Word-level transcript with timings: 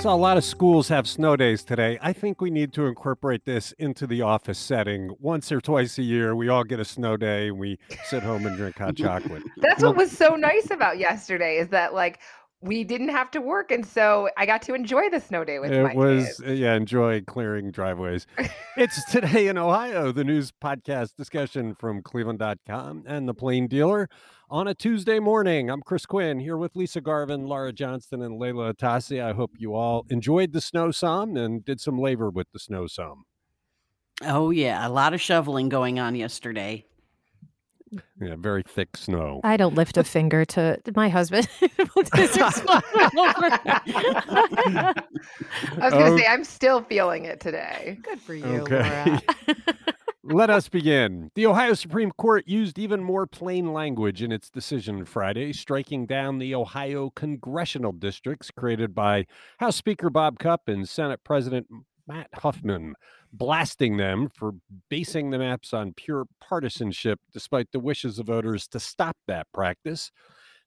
So, 0.00 0.08
a 0.08 0.16
lot 0.16 0.38
of 0.38 0.44
schools 0.44 0.88
have 0.88 1.06
snow 1.06 1.36
days 1.36 1.62
today. 1.62 1.98
I 2.00 2.14
think 2.14 2.40
we 2.40 2.48
need 2.50 2.72
to 2.72 2.86
incorporate 2.86 3.44
this 3.44 3.72
into 3.72 4.06
the 4.06 4.22
office 4.22 4.58
setting. 4.58 5.14
Once 5.20 5.52
or 5.52 5.60
twice 5.60 5.98
a 5.98 6.02
year, 6.02 6.34
we 6.34 6.48
all 6.48 6.64
get 6.64 6.80
a 6.80 6.86
snow 6.86 7.18
day 7.18 7.48
and 7.48 7.58
we 7.58 7.78
sit 8.06 8.22
home 8.22 8.46
and 8.46 8.56
drink 8.56 8.78
hot 8.78 8.96
chocolate. 8.96 9.42
That's 9.58 9.82
what 9.82 9.96
was 9.96 10.10
so 10.10 10.36
nice 10.36 10.70
about 10.70 10.98
yesterday 10.98 11.58
is 11.58 11.68
that, 11.68 11.92
like, 11.92 12.18
we 12.62 12.82
didn't 12.82 13.10
have 13.10 13.30
to 13.32 13.42
work, 13.42 13.70
and 13.70 13.84
so 13.84 14.30
I 14.38 14.46
got 14.46 14.62
to 14.62 14.74
enjoy 14.74 15.10
the 15.10 15.20
snow 15.20 15.44
day 15.44 15.58
with 15.58 15.70
my 15.70 15.90
It 15.90 15.96
was, 15.96 16.24
kids. 16.24 16.42
uh, 16.46 16.52
yeah, 16.52 16.74
enjoy 16.74 17.20
clearing 17.22 17.70
driveways. 17.70 18.26
It's 18.78 19.04
Today 19.10 19.48
in 19.48 19.58
Ohio, 19.58 20.12
the 20.12 20.24
news 20.24 20.50
podcast 20.50 21.14
discussion 21.16 21.74
from 21.74 22.00
cleveland.com 22.02 23.04
and 23.06 23.28
the 23.28 23.34
Plain 23.34 23.66
Dealer 23.68 24.08
on 24.50 24.66
a 24.68 24.74
Tuesday 24.74 25.18
morning. 25.20 25.70
I'm 25.70 25.80
Chris 25.80 26.04
Quinn 26.06 26.40
here 26.40 26.56
with 26.56 26.74
Lisa 26.74 27.00
Garvin, 27.00 27.46
Laura 27.46 27.72
Johnston, 27.72 28.22
and 28.22 28.40
Layla 28.40 28.74
Atassi. 28.74 29.22
I 29.22 29.32
hope 29.32 29.52
you 29.58 29.74
all 29.74 30.04
enjoyed 30.10 30.52
the 30.52 30.60
snow 30.60 30.90
some 30.90 31.36
and 31.36 31.64
did 31.64 31.80
some 31.80 31.98
labor 31.98 32.30
with 32.30 32.50
the 32.52 32.58
snow 32.58 32.86
some. 32.86 33.24
Oh, 34.22 34.50
yeah. 34.50 34.86
A 34.86 34.90
lot 34.90 35.14
of 35.14 35.20
shoveling 35.20 35.68
going 35.68 35.98
on 36.00 36.14
yesterday. 36.14 36.84
Yeah, 38.20 38.36
very 38.38 38.62
thick 38.62 38.96
snow. 38.96 39.40
I 39.42 39.56
don't 39.56 39.74
lift 39.74 39.96
a 39.96 40.04
finger 40.04 40.44
to 40.44 40.78
my 40.94 41.08
husband. 41.08 41.48
is 41.60 41.68
responsible 42.14 42.80
for- 42.80 43.00
I 43.00 44.92
was 45.76 45.92
going 45.92 46.12
Oh. 46.12 46.16
to 46.16 46.18
say, 46.18 46.26
I'm 46.28 46.44
still 46.44 46.82
feeling 46.82 47.24
it 47.24 47.40
today. 47.40 47.98
Good 48.02 48.20
for 48.20 48.34
you, 48.34 48.44
Okay. 48.44 49.04
Laura. 49.04 49.22
Let 50.22 50.50
us 50.50 50.68
begin. 50.68 51.30
The 51.34 51.46
Ohio 51.46 51.72
Supreme 51.72 52.10
Court 52.12 52.46
used 52.46 52.78
even 52.78 53.02
more 53.02 53.26
plain 53.26 53.72
language 53.72 54.22
in 54.22 54.32
its 54.32 54.50
decision 54.50 55.06
Friday, 55.06 55.54
striking 55.54 56.04
down 56.04 56.38
the 56.38 56.54
Ohio 56.54 57.08
congressional 57.16 57.92
districts 57.92 58.50
created 58.50 58.94
by 58.94 59.24
House 59.60 59.76
Speaker 59.76 60.10
Bob 60.10 60.38
Cupp 60.38 60.68
and 60.68 60.86
Senate 60.86 61.20
President 61.24 61.68
Matt 62.06 62.28
Huffman, 62.34 62.96
blasting 63.32 63.96
them 63.96 64.28
for 64.28 64.52
basing 64.90 65.30
the 65.30 65.38
maps 65.38 65.72
on 65.72 65.94
pure 65.94 66.26
partisanship 66.38 67.18
despite 67.32 67.72
the 67.72 67.80
wishes 67.80 68.18
of 68.18 68.26
voters 68.26 68.68
to 68.68 68.78
stop 68.78 69.16
that 69.26 69.46
practice. 69.54 70.12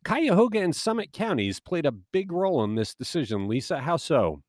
Cuyahoga 0.03 0.61
and 0.61 0.75
Summit 0.75 1.13
counties 1.13 1.59
played 1.59 1.85
a 1.85 1.91
big 1.91 2.31
role 2.31 2.63
in 2.63 2.73
this 2.73 2.95
decision. 2.95 3.47
Lisa, 3.47 3.81
how 3.81 3.97
so? 3.97 4.41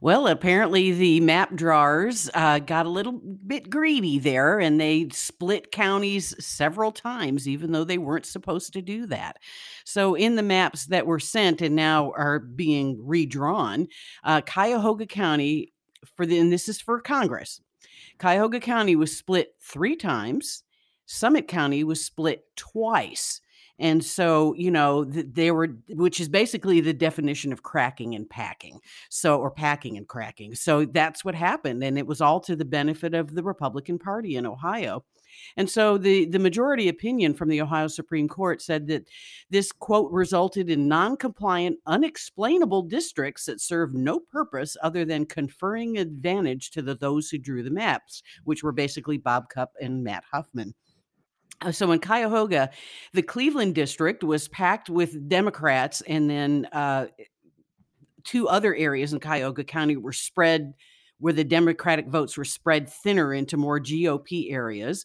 Well, 0.00 0.28
apparently 0.28 0.92
the 0.92 1.20
map 1.20 1.54
drawers 1.56 2.30
uh, 2.34 2.60
got 2.60 2.86
a 2.86 2.90
little 2.90 3.12
bit 3.12 3.68
greedy 3.68 4.18
there 4.18 4.60
and 4.60 4.80
they 4.80 5.08
split 5.10 5.72
counties 5.72 6.34
several 6.44 6.92
times, 6.92 7.48
even 7.48 7.72
though 7.72 7.84
they 7.84 7.98
weren't 7.98 8.26
supposed 8.26 8.72
to 8.74 8.82
do 8.82 9.06
that. 9.06 9.38
So, 9.84 10.14
in 10.14 10.36
the 10.36 10.42
maps 10.42 10.86
that 10.86 11.06
were 11.06 11.18
sent 11.18 11.60
and 11.62 11.74
now 11.74 12.12
are 12.12 12.38
being 12.38 12.98
redrawn, 13.00 13.88
uh, 14.22 14.40
Cuyahoga 14.42 15.06
County, 15.06 15.72
for 16.16 16.26
the, 16.26 16.38
and 16.38 16.52
this 16.52 16.68
is 16.68 16.80
for 16.80 17.00
Congress, 17.00 17.60
Cuyahoga 18.18 18.60
County 18.60 18.94
was 18.94 19.16
split 19.16 19.54
three 19.60 19.96
times, 19.96 20.62
Summit 21.06 21.48
County 21.48 21.82
was 21.84 22.04
split 22.04 22.44
twice. 22.54 23.40
And 23.78 24.04
so, 24.04 24.54
you 24.54 24.70
know, 24.70 25.04
they 25.04 25.50
were, 25.50 25.68
which 25.90 26.20
is 26.20 26.28
basically 26.28 26.80
the 26.80 26.92
definition 26.92 27.52
of 27.52 27.62
cracking 27.62 28.14
and 28.14 28.28
packing. 28.28 28.80
So, 29.08 29.38
or 29.38 29.50
packing 29.50 29.96
and 29.96 30.08
cracking. 30.08 30.54
So 30.54 30.84
that's 30.84 31.24
what 31.24 31.34
happened. 31.34 31.82
And 31.84 31.96
it 31.96 32.06
was 32.06 32.20
all 32.20 32.40
to 32.40 32.56
the 32.56 32.64
benefit 32.64 33.14
of 33.14 33.34
the 33.34 33.42
Republican 33.42 33.98
Party 33.98 34.36
in 34.36 34.46
Ohio. 34.46 35.04
And 35.56 35.68
so 35.68 35.98
the, 35.98 36.24
the 36.26 36.38
majority 36.38 36.88
opinion 36.88 37.34
from 37.34 37.48
the 37.48 37.60
Ohio 37.60 37.86
Supreme 37.86 38.28
Court 38.28 38.60
said 38.60 38.86
that 38.88 39.08
this 39.50 39.72
quote 39.72 40.10
resulted 40.10 40.70
in 40.70 40.88
non 40.88 41.16
compliant, 41.16 41.78
unexplainable 41.86 42.82
districts 42.82 43.46
that 43.46 43.60
serve 43.60 43.94
no 43.94 44.18
purpose 44.18 44.76
other 44.82 45.04
than 45.04 45.26
conferring 45.26 45.98
advantage 45.98 46.70
to 46.72 46.82
the, 46.82 46.94
those 46.94 47.30
who 47.30 47.38
drew 47.38 47.62
the 47.62 47.70
maps, 47.70 48.22
which 48.44 48.62
were 48.62 48.72
basically 48.72 49.18
Bob 49.18 49.48
Cupp 49.48 49.72
and 49.80 50.02
Matt 50.02 50.24
Huffman. 50.30 50.74
Uh, 51.60 51.72
So 51.72 51.90
in 51.92 51.98
Cuyahoga, 51.98 52.70
the 53.12 53.22
Cleveland 53.22 53.74
district 53.74 54.22
was 54.22 54.48
packed 54.48 54.88
with 54.88 55.28
Democrats, 55.28 56.00
and 56.02 56.28
then 56.30 56.66
uh, 56.72 57.06
two 58.24 58.48
other 58.48 58.74
areas 58.74 59.12
in 59.12 59.20
Cuyahoga 59.20 59.64
County 59.64 59.96
were 59.96 60.12
spread 60.12 60.74
where 61.20 61.32
the 61.32 61.44
Democratic 61.44 62.06
votes 62.06 62.36
were 62.36 62.44
spread 62.44 62.88
thinner 62.88 63.34
into 63.34 63.56
more 63.56 63.80
GOP 63.80 64.52
areas. 64.52 65.04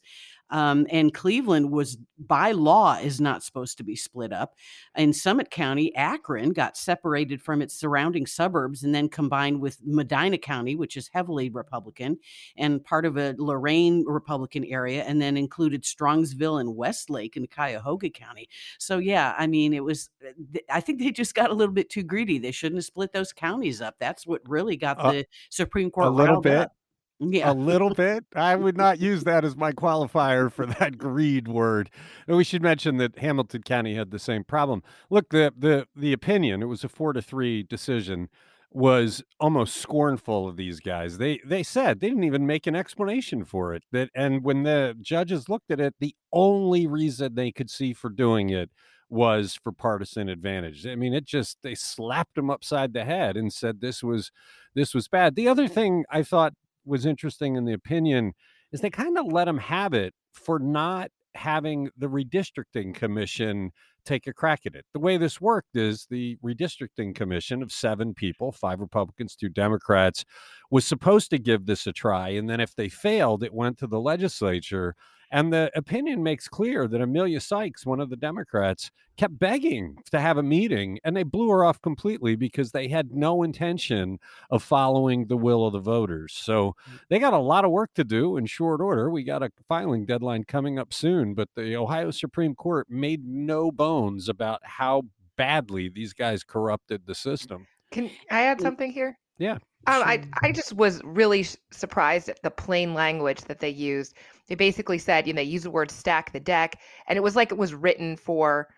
Um, 0.53 0.85
and 0.91 1.13
Cleveland 1.13 1.71
was 1.71 1.97
by 2.19 2.51
law 2.51 2.95
is 2.95 3.19
not 3.19 3.43
supposed 3.43 3.77
to 3.79 3.83
be 3.83 3.95
split 3.95 4.31
up. 4.31 4.55
In 4.95 5.11
Summit 5.11 5.49
County, 5.49 5.93
Akron 5.95 6.51
got 6.51 6.77
separated 6.77 7.41
from 7.41 7.61
its 7.61 7.73
surrounding 7.73 8.27
suburbs 8.27 8.83
and 8.83 8.93
then 8.93 9.09
combined 9.09 9.59
with 9.59 9.79
Medina 9.83 10.37
County, 10.37 10.75
which 10.75 10.95
is 10.95 11.09
heavily 11.11 11.49
Republican, 11.49 12.19
and 12.55 12.83
part 12.83 13.05
of 13.05 13.17
a 13.17 13.33
Lorain 13.39 14.05
Republican 14.07 14.63
area, 14.65 15.03
and 15.03 15.19
then 15.19 15.35
included 15.37 15.81
Strongsville 15.83 16.61
and 16.61 16.75
Westlake 16.75 17.35
in 17.35 17.47
Cuyahoga 17.47 18.11
County. 18.11 18.47
So 18.77 18.99
yeah, 18.99 19.33
I 19.37 19.47
mean, 19.47 19.73
it 19.73 19.83
was. 19.83 20.09
uh, 20.25 20.59
I 20.69 20.79
think 20.81 20.99
they 20.99 21.11
just 21.11 21.33
got 21.33 21.49
a 21.49 21.53
little 21.53 21.73
bit 21.73 21.89
too 21.89 22.03
greedy. 22.03 22.37
They 22.37 22.51
shouldn't 22.51 22.77
have 22.77 22.85
split 22.85 23.11
those 23.11 23.33
counties 23.33 23.81
up. 23.81 23.95
That's 23.99 24.27
what 24.27 24.41
really 24.47 24.77
got 24.77 24.99
Uh, 24.99 25.11
the 25.11 25.25
Supreme 25.49 25.89
Court 25.89 26.07
a 26.07 26.11
little 26.11 26.41
bit. 26.41 26.53
up. 26.57 26.75
Yeah. 27.19 27.51
A 27.51 27.53
little 27.53 27.94
bit. 27.94 28.25
I 28.35 28.56
would 28.56 28.75
not 28.75 29.00
use 29.00 29.24
that 29.24 29.46
as 29.46 29.56
my 29.56 29.72
qualifier 29.72 30.51
for 30.51 30.66
that 30.66 30.97
greed 30.97 31.47
word. 31.47 31.90
And 32.28 32.35
we 32.35 32.44
should 32.44 32.62
mention 32.62 32.97
that 32.97 33.18
Hamilton 33.19 33.63
County 33.63 33.96
had 33.96 34.12
the 34.12 34.19
same 34.19 34.44
problem. 34.44 34.84
Look, 35.09 35.29
the 35.29 35.53
the 35.57 35.88
the 35.96 36.12
opinion, 36.12 36.62
it 36.62 36.66
was 36.66 36.84
a 36.84 36.90
four 36.90 37.13
to 37.13 37.22
three 37.22 37.63
decision, 37.63 38.29
was 38.72 39.24
almost 39.40 39.78
scornful 39.78 40.47
of 40.50 40.57
these 40.57 40.79
guys. 40.81 41.18
They 41.18 41.40
they 41.46 41.63
said 41.63 42.00
they 42.00 42.09
didn't 42.09 42.25
even 42.25 42.46
make 42.46 42.68
an 42.68 42.75
explanation 42.75 43.45
for 43.45 43.74
it. 43.74 43.84
That 43.91 44.09
and 44.16 44.44
when 44.44 44.63
the 44.63 44.95
judges 45.00 45.47
looked 45.47 45.72
at 45.72 45.80
it, 45.80 45.95
the 46.00 46.16
only 46.34 46.88
reason 46.88 47.35
they 47.35 47.51
could 47.51 47.69
see 47.69 47.94
for 47.94 48.09
doing 48.09 48.50
it 48.50 48.69
was 49.09 49.53
for 49.63 49.72
partisan 49.72 50.28
advantage. 50.28 50.88
I 50.88 50.95
mean, 50.95 51.13
it 51.13 51.25
just 51.25 51.59
they 51.62 51.75
slapped 51.75 52.35
them 52.35 52.50
upside 52.50 52.94
the 52.94 53.06
head 53.06 53.38
and 53.38 53.53
said 53.53 53.80
this 53.80 54.03
was 54.03 54.31
this 54.75 54.94
was 54.94 55.07
bad. 55.07 55.35
The 55.35 55.47
other 55.47 55.68
thing 55.68 56.03
I 56.09 56.24
thought 56.24 56.53
was 56.85 57.05
interesting 57.05 57.55
in 57.55 57.66
the 57.66 57.73
opinion 57.73 58.33
is 58.71 58.81
they 58.81 58.89
kind 58.89 59.17
of 59.17 59.25
let 59.27 59.47
him 59.47 59.57
have 59.57 59.94
it 59.94 60.13
for 60.33 60.59
not 60.59 61.09
having 61.35 61.89
the 61.97 62.07
redistricting 62.07 62.94
commission 62.94 63.71
take 64.05 64.27
a 64.27 64.33
crack 64.33 64.61
at 64.66 64.75
it. 64.75 64.85
The 64.94 64.99
way 64.99 65.17
this 65.17 65.39
worked 65.39 65.75
is 65.75 66.07
the 66.09 66.38
redistricting 66.44 67.16
commission 67.16 67.63
of 67.63 67.71
seven 67.71 68.13
people, 68.13 68.51
five 68.51 68.79
Republicans, 68.79 69.35
two 69.35 69.49
Democrats, 69.49 70.25
was 70.69 70.85
supposed 70.85 71.29
to 71.29 71.39
give 71.39 71.66
this 71.66 71.88
a 71.88 71.94
try. 71.94 72.29
And 72.29 72.49
then 72.49 72.59
if 72.59 72.75
they 72.75 72.89
failed, 72.89 73.44
it 73.44 73.53
went 73.53 73.77
to 73.79 73.88
the 73.88 74.00
legislature. 74.00 74.95
And 75.33 75.51
the 75.51 75.71
opinion 75.73 76.21
makes 76.21 76.47
clear 76.47 76.88
that 76.88 77.01
Emilia 77.01 77.41
Sykes, 77.41 77.88
one 77.88 77.99
of 77.99 78.11
the 78.11 78.16
Democrats, 78.16 78.91
kept 79.17 79.39
begging 79.39 79.97
to 80.11 80.19
have 80.19 80.38
a 80.38 80.44
meeting, 80.44 80.99
and 81.03 81.17
they 81.17 81.23
blew 81.23 81.49
her 81.49 81.66
off 81.66 81.81
completely 81.81 82.35
because 82.35 82.71
they 82.71 82.88
had 82.88 83.11
no 83.11 83.41
intention 83.41 84.19
of 84.51 84.61
following 84.61 85.25
the 85.25 85.35
will 85.35 85.66
of 85.66 85.73
the 85.73 85.79
voters. 85.79 86.33
So 86.33 86.75
mm. 86.88 86.99
they 87.09 87.17
got 87.17 87.33
a 87.33 87.39
lot 87.39 87.66
of 87.66 87.71
work 87.71 87.95
to 87.95 88.03
do 88.03 88.38
in 88.38 88.45
short 88.45 88.79
order. 88.79 89.09
We 89.09 89.23
got 89.23 89.41
a 89.41 89.49
filing 89.67 90.05
deadline 90.05 90.44
coming 90.44 90.77
up 90.77 90.94
soon, 90.94 91.33
but 91.33 91.50
the 91.55 91.75
Ohio 91.77 92.11
Supreme 92.11 92.53
Court 92.53 92.85
made 92.88 93.25
no 93.25 93.71
bones 93.71 94.29
about 94.29 94.61
how 94.63 95.01
badly 95.35 95.89
these 95.89 96.13
guys 96.13 96.44
corrupted 96.44 97.07
the 97.07 97.15
system. 97.15 97.65
Can 97.89 98.11
I 98.29 98.44
add 98.44 98.61
something 98.61 98.91
here? 98.91 99.17
Yeah. 99.39 99.57
Um, 99.85 100.01
I. 100.03 100.23
I 100.41 100.51
just 100.51 100.73
was 100.73 101.01
really 101.03 101.45
surprised 101.71 102.29
at 102.29 102.41
the 102.41 102.51
plain 102.51 102.94
language 102.94 103.41
that 103.41 103.59
they 103.59 103.69
used. 103.69 104.16
They 104.47 104.55
basically 104.55 104.97
said, 104.97 105.27
you 105.27 105.33
know, 105.33 105.38
they 105.38 105.44
used 105.44 105.66
the 105.66 105.71
word 105.71 105.91
"stack 105.91 106.31
the 106.31 106.39
deck," 106.39 106.79
and 107.07 107.17
it 107.17 107.21
was 107.21 107.35
like 107.35 107.51
it 107.51 107.57
was 107.57 107.73
written 107.73 108.16
for 108.16 108.69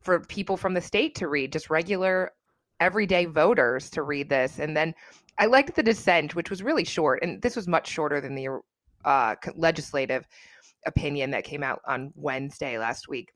for 0.00 0.20
people 0.20 0.56
from 0.56 0.74
the 0.74 0.80
state 0.80 1.14
to 1.16 1.28
read, 1.28 1.52
just 1.52 1.70
regular, 1.70 2.32
everyday 2.80 3.24
voters 3.24 3.90
to 3.90 4.02
read 4.02 4.28
this. 4.28 4.58
And 4.58 4.76
then 4.76 4.94
I 5.38 5.46
liked 5.46 5.74
the 5.74 5.82
dissent, 5.82 6.34
which 6.34 6.50
was 6.50 6.62
really 6.62 6.84
short, 6.84 7.22
and 7.22 7.40
this 7.42 7.56
was 7.56 7.68
much 7.68 7.88
shorter 7.88 8.20
than 8.20 8.34
the 8.34 8.60
uh, 9.04 9.34
legislative 9.54 10.26
opinion 10.86 11.30
that 11.30 11.44
came 11.44 11.62
out 11.62 11.80
on 11.86 12.12
Wednesday 12.14 12.78
last 12.78 13.08
week. 13.08 13.32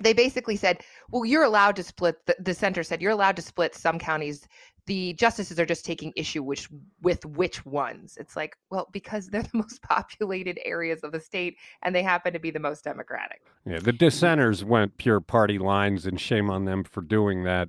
They 0.00 0.12
basically 0.12 0.56
said, 0.56 0.82
well, 1.10 1.24
you're 1.24 1.42
allowed 1.42 1.74
to 1.76 1.82
split. 1.82 2.16
The, 2.26 2.36
the 2.38 2.54
center 2.54 2.84
said 2.84 3.02
you're 3.02 3.10
allowed 3.10 3.36
to 3.36 3.42
split 3.42 3.74
some 3.74 3.98
counties 3.98 4.46
the 4.88 5.12
justices 5.12 5.60
are 5.60 5.66
just 5.66 5.84
taking 5.84 6.14
issue 6.16 6.42
which 6.42 6.68
with 7.02 7.24
which 7.26 7.64
ones. 7.66 8.16
It's 8.18 8.34
like, 8.34 8.56
well, 8.70 8.88
because 8.90 9.28
they're 9.28 9.42
the 9.42 9.50
most 9.58 9.82
populated 9.82 10.58
areas 10.64 11.00
of 11.04 11.12
the 11.12 11.20
state 11.20 11.56
and 11.82 11.94
they 11.94 12.02
happen 12.02 12.32
to 12.32 12.38
be 12.38 12.50
the 12.50 12.58
most 12.58 12.84
democratic. 12.84 13.42
Yeah, 13.66 13.80
the 13.80 13.92
dissenters 13.92 14.64
went 14.64 14.96
pure 14.96 15.20
party 15.20 15.58
lines, 15.58 16.06
and 16.06 16.18
shame 16.18 16.50
on 16.50 16.64
them 16.64 16.84
for 16.84 17.02
doing 17.02 17.44
that. 17.44 17.68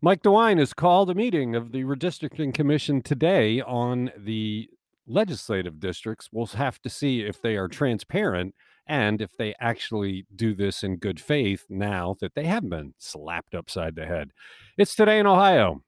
Mike 0.00 0.22
DeWine 0.22 0.58
has 0.58 0.72
called 0.72 1.10
a 1.10 1.14
meeting 1.14 1.54
of 1.54 1.72
the 1.72 1.84
Redistricting 1.84 2.52
Commission 2.54 3.02
today 3.02 3.60
on 3.60 4.10
the 4.16 4.68
legislative 5.06 5.78
districts. 5.78 6.30
We'll 6.32 6.46
have 6.46 6.80
to 6.82 6.88
see 6.88 7.20
if 7.20 7.42
they 7.42 7.56
are 7.56 7.68
transparent 7.68 8.54
and 8.86 9.20
if 9.20 9.36
they 9.36 9.54
actually 9.60 10.26
do 10.34 10.54
this 10.54 10.82
in 10.82 10.96
good 10.96 11.20
faith 11.20 11.66
now 11.68 12.16
that 12.20 12.34
they 12.34 12.44
have 12.44 12.68
been 12.68 12.94
slapped 12.98 13.54
upside 13.54 13.96
the 13.96 14.06
head. 14.06 14.30
It's 14.78 14.94
today 14.94 15.18
in 15.18 15.26
Ohio. 15.26 15.82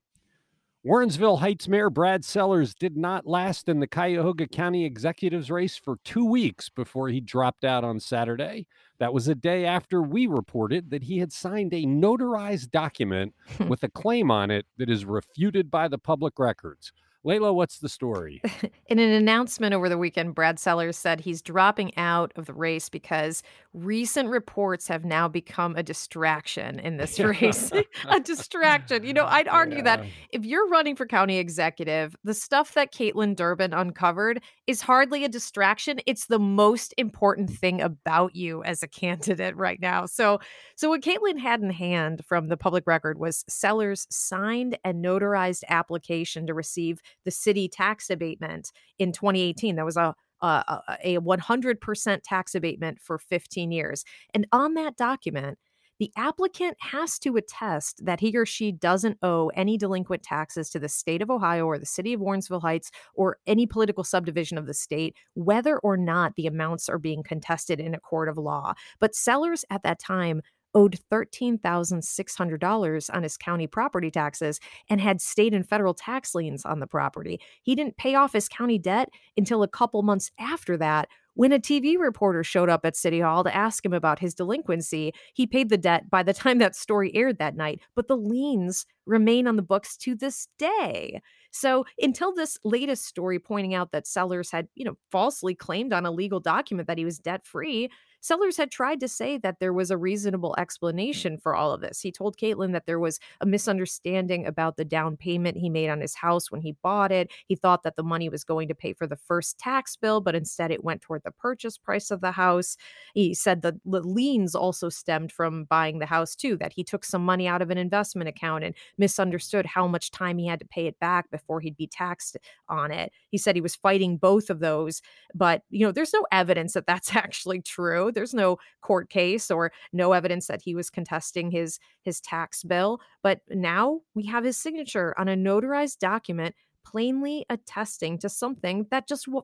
Warrensville 0.86 1.40
Heights 1.40 1.66
Mayor 1.66 1.90
Brad 1.90 2.24
Sellers 2.24 2.72
did 2.72 2.96
not 2.96 3.26
last 3.26 3.68
in 3.68 3.80
the 3.80 3.88
Cuyahoga 3.88 4.46
County 4.46 4.84
Executives 4.84 5.50
race 5.50 5.76
for 5.76 5.98
two 6.04 6.24
weeks 6.24 6.68
before 6.68 7.08
he 7.08 7.20
dropped 7.20 7.64
out 7.64 7.82
on 7.82 7.98
Saturday. 7.98 8.68
That 9.00 9.12
was 9.12 9.26
a 9.26 9.34
day 9.34 9.66
after 9.66 10.00
we 10.00 10.28
reported 10.28 10.90
that 10.90 11.02
he 11.02 11.18
had 11.18 11.32
signed 11.32 11.74
a 11.74 11.86
notarized 11.86 12.70
document 12.70 13.34
with 13.66 13.82
a 13.82 13.88
claim 13.88 14.30
on 14.30 14.52
it 14.52 14.64
that 14.78 14.88
is 14.88 15.04
refuted 15.04 15.72
by 15.72 15.88
the 15.88 15.98
public 15.98 16.38
records. 16.38 16.92
Layla, 17.26 17.52
what's 17.52 17.78
the 17.80 17.88
story? 17.88 18.40
In 18.86 19.00
an 19.00 19.10
announcement 19.10 19.74
over 19.74 19.88
the 19.88 19.98
weekend, 19.98 20.36
Brad 20.36 20.60
Sellers 20.60 20.96
said 20.96 21.20
he's 21.20 21.42
dropping 21.42 21.96
out 21.98 22.32
of 22.36 22.46
the 22.46 22.54
race 22.54 22.88
because 22.88 23.42
recent 23.74 24.28
reports 24.28 24.86
have 24.86 25.04
now 25.04 25.26
become 25.26 25.74
a 25.74 25.82
distraction 25.82 26.78
in 26.78 26.98
this 26.98 27.18
race. 27.20 27.72
a 28.08 28.20
distraction. 28.20 29.04
You 29.04 29.12
know, 29.12 29.26
I'd 29.26 29.48
argue 29.48 29.82
that 29.82 30.04
if 30.30 30.44
you're 30.44 30.68
running 30.68 30.94
for 30.94 31.04
county 31.04 31.38
executive, 31.38 32.14
the 32.22 32.32
stuff 32.32 32.74
that 32.74 32.92
Kaitlin 32.92 33.34
Durbin 33.34 33.72
uncovered 33.74 34.40
is 34.68 34.80
hardly 34.80 35.24
a 35.24 35.28
distraction. 35.28 35.98
It's 36.06 36.26
the 36.26 36.38
most 36.38 36.94
important 36.96 37.50
mm. 37.50 37.58
thing 37.58 37.80
about 37.80 38.36
you 38.36 38.62
as 38.62 38.84
a 38.84 38.88
candidate 38.88 39.56
right 39.56 39.80
now. 39.80 40.06
So, 40.06 40.38
so 40.76 40.90
what 40.90 41.02
Kaitlin 41.02 41.38
had 41.38 41.60
in 41.60 41.70
hand 41.70 42.24
from 42.24 42.46
the 42.46 42.56
public 42.56 42.86
record 42.86 43.18
was 43.18 43.44
Sellers' 43.48 44.06
signed 44.10 44.78
and 44.84 45.04
notarized 45.04 45.64
application 45.68 46.46
to 46.46 46.54
receive 46.54 47.00
the 47.24 47.30
city 47.30 47.68
tax 47.68 48.10
abatement 48.10 48.72
in 48.98 49.12
2018. 49.12 49.76
That 49.76 49.84
was 49.84 49.96
a 49.96 50.14
a, 50.42 50.82
a 51.02 51.16
100% 51.18 52.20
tax 52.22 52.54
abatement 52.54 53.00
for 53.00 53.18
15 53.18 53.72
years. 53.72 54.04
And 54.34 54.46
on 54.52 54.74
that 54.74 54.96
document, 54.96 55.58
the 55.98 56.12
applicant 56.16 56.76
has 56.80 57.18
to 57.20 57.36
attest 57.36 58.04
that 58.04 58.20
he 58.20 58.36
or 58.36 58.44
she 58.44 58.70
doesn't 58.70 59.16
owe 59.22 59.48
any 59.54 59.78
delinquent 59.78 60.22
taxes 60.22 60.68
to 60.70 60.78
the 60.78 60.90
state 60.90 61.22
of 61.22 61.30
Ohio 61.30 61.64
or 61.64 61.78
the 61.78 61.86
city 61.86 62.12
of 62.12 62.20
Warrensville 62.20 62.60
Heights 62.60 62.90
or 63.14 63.38
any 63.46 63.66
political 63.66 64.04
subdivision 64.04 64.58
of 64.58 64.66
the 64.66 64.74
state, 64.74 65.16
whether 65.34 65.78
or 65.78 65.96
not 65.96 66.34
the 66.34 66.46
amounts 66.46 66.90
are 66.90 66.98
being 66.98 67.22
contested 67.22 67.80
in 67.80 67.94
a 67.94 68.00
court 68.00 68.28
of 68.28 68.36
law. 68.36 68.74
But 69.00 69.14
Sellers 69.14 69.64
at 69.70 69.82
that 69.84 69.98
time 69.98 70.42
owed 70.76 71.00
$13,600 71.10 73.14
on 73.14 73.22
his 73.22 73.38
county 73.38 73.66
property 73.66 74.10
taxes 74.10 74.60
and 74.90 75.00
had 75.00 75.22
state 75.22 75.54
and 75.54 75.66
federal 75.66 75.94
tax 75.94 76.34
liens 76.34 76.66
on 76.66 76.80
the 76.80 76.86
property. 76.86 77.40
He 77.62 77.74
didn't 77.74 77.96
pay 77.96 78.14
off 78.14 78.34
his 78.34 78.48
county 78.48 78.78
debt 78.78 79.08
until 79.38 79.62
a 79.62 79.68
couple 79.68 80.02
months 80.02 80.30
after 80.38 80.76
that. 80.76 81.08
When 81.32 81.52
a 81.52 81.58
TV 81.58 81.98
reporter 81.98 82.44
showed 82.44 82.68
up 82.70 82.86
at 82.86 82.96
City 82.96 83.20
Hall 83.20 83.44
to 83.44 83.54
ask 83.54 83.84
him 83.84 83.92
about 83.92 84.18
his 84.18 84.34
delinquency, 84.34 85.12
he 85.34 85.46
paid 85.46 85.68
the 85.68 85.76
debt 85.76 86.08
by 86.10 86.22
the 86.22 86.32
time 86.32 86.58
that 86.58 86.76
story 86.76 87.14
aired 87.14 87.38
that 87.38 87.56
night, 87.56 87.80
but 87.94 88.08
the 88.08 88.16
liens 88.16 88.86
remain 89.06 89.46
on 89.46 89.56
the 89.56 89.62
books 89.62 89.96
to 89.98 90.14
this 90.14 90.48
day. 90.58 91.20
So 91.50 91.84
until 92.00 92.34
this 92.34 92.58
latest 92.64 93.06
story 93.06 93.38
pointing 93.38 93.74
out 93.74 93.92
that 93.92 94.06
Sellers 94.06 94.50
had, 94.50 94.68
you 94.74 94.84
know, 94.84 94.96
falsely 95.10 95.54
claimed 95.54 95.92
on 95.92 96.06
a 96.06 96.10
legal 96.10 96.40
document 96.40 96.88
that 96.88 96.98
he 96.98 97.04
was 97.04 97.18
debt 97.18 97.46
free, 97.46 97.90
Sellers 98.26 98.56
had 98.56 98.72
tried 98.72 98.98
to 98.98 99.06
say 99.06 99.38
that 99.38 99.60
there 99.60 99.72
was 99.72 99.88
a 99.88 99.96
reasonable 99.96 100.56
explanation 100.58 101.38
for 101.38 101.54
all 101.54 101.70
of 101.70 101.80
this. 101.80 102.00
He 102.00 102.10
told 102.10 102.36
Kaitlin 102.36 102.72
that 102.72 102.84
there 102.84 102.98
was 102.98 103.20
a 103.40 103.46
misunderstanding 103.46 104.48
about 104.48 104.76
the 104.76 104.84
down 104.84 105.16
payment 105.16 105.56
he 105.56 105.70
made 105.70 105.88
on 105.88 106.00
his 106.00 106.16
house 106.16 106.50
when 106.50 106.60
he 106.60 106.74
bought 106.82 107.12
it. 107.12 107.30
He 107.46 107.54
thought 107.54 107.84
that 107.84 107.94
the 107.94 108.02
money 108.02 108.28
was 108.28 108.42
going 108.42 108.66
to 108.66 108.74
pay 108.74 108.94
for 108.94 109.06
the 109.06 109.14
first 109.14 109.60
tax 109.60 109.94
bill, 109.94 110.20
but 110.20 110.34
instead 110.34 110.72
it 110.72 110.82
went 110.82 111.02
toward 111.02 111.22
the 111.22 111.30
purchase 111.30 111.78
price 111.78 112.10
of 112.10 112.20
the 112.20 112.32
house. 112.32 112.76
He 113.14 113.32
said 113.32 113.62
that 113.62 113.74
the 113.84 114.00
liens 114.00 114.56
also 114.56 114.88
stemmed 114.88 115.30
from 115.30 115.62
buying 115.62 116.00
the 116.00 116.06
house 116.06 116.34
too, 116.34 116.56
that 116.56 116.72
he 116.72 116.82
took 116.82 117.04
some 117.04 117.24
money 117.24 117.46
out 117.46 117.62
of 117.62 117.70
an 117.70 117.78
investment 117.78 118.28
account 118.28 118.64
and 118.64 118.74
misunderstood 118.98 119.66
how 119.66 119.86
much 119.86 120.10
time 120.10 120.38
he 120.38 120.48
had 120.48 120.58
to 120.58 120.66
pay 120.66 120.88
it 120.88 120.98
back 120.98 121.30
before 121.30 121.60
he'd 121.60 121.76
be 121.76 121.86
taxed 121.86 122.36
on 122.68 122.90
it. 122.90 123.12
He 123.28 123.38
said 123.38 123.54
he 123.54 123.60
was 123.60 123.76
fighting 123.76 124.16
both 124.16 124.50
of 124.50 124.58
those, 124.58 125.00
but 125.32 125.62
you 125.70 125.86
know, 125.86 125.92
there's 125.92 126.12
no 126.12 126.26
evidence 126.32 126.72
that 126.72 126.88
that's 126.88 127.14
actually 127.14 127.62
true. 127.62 128.10
There's 128.16 128.34
no 128.34 128.58
court 128.80 129.10
case 129.10 129.50
or 129.50 129.70
no 129.92 130.12
evidence 130.12 130.48
that 130.48 130.62
he 130.62 130.74
was 130.74 130.90
contesting 130.90 131.52
his 131.52 131.78
his 132.02 132.20
tax 132.20 132.64
bill, 132.64 133.00
but 133.22 133.42
now 133.50 134.00
we 134.14 134.26
have 134.26 134.42
his 134.42 134.56
signature 134.56 135.14
on 135.16 135.28
a 135.28 135.36
notarized 135.36 135.98
document 135.98 136.56
plainly 136.84 137.46
attesting 137.48 138.18
to 138.18 138.28
something 138.28 138.86
that 138.90 139.06
just 139.06 139.26
w- 139.26 139.42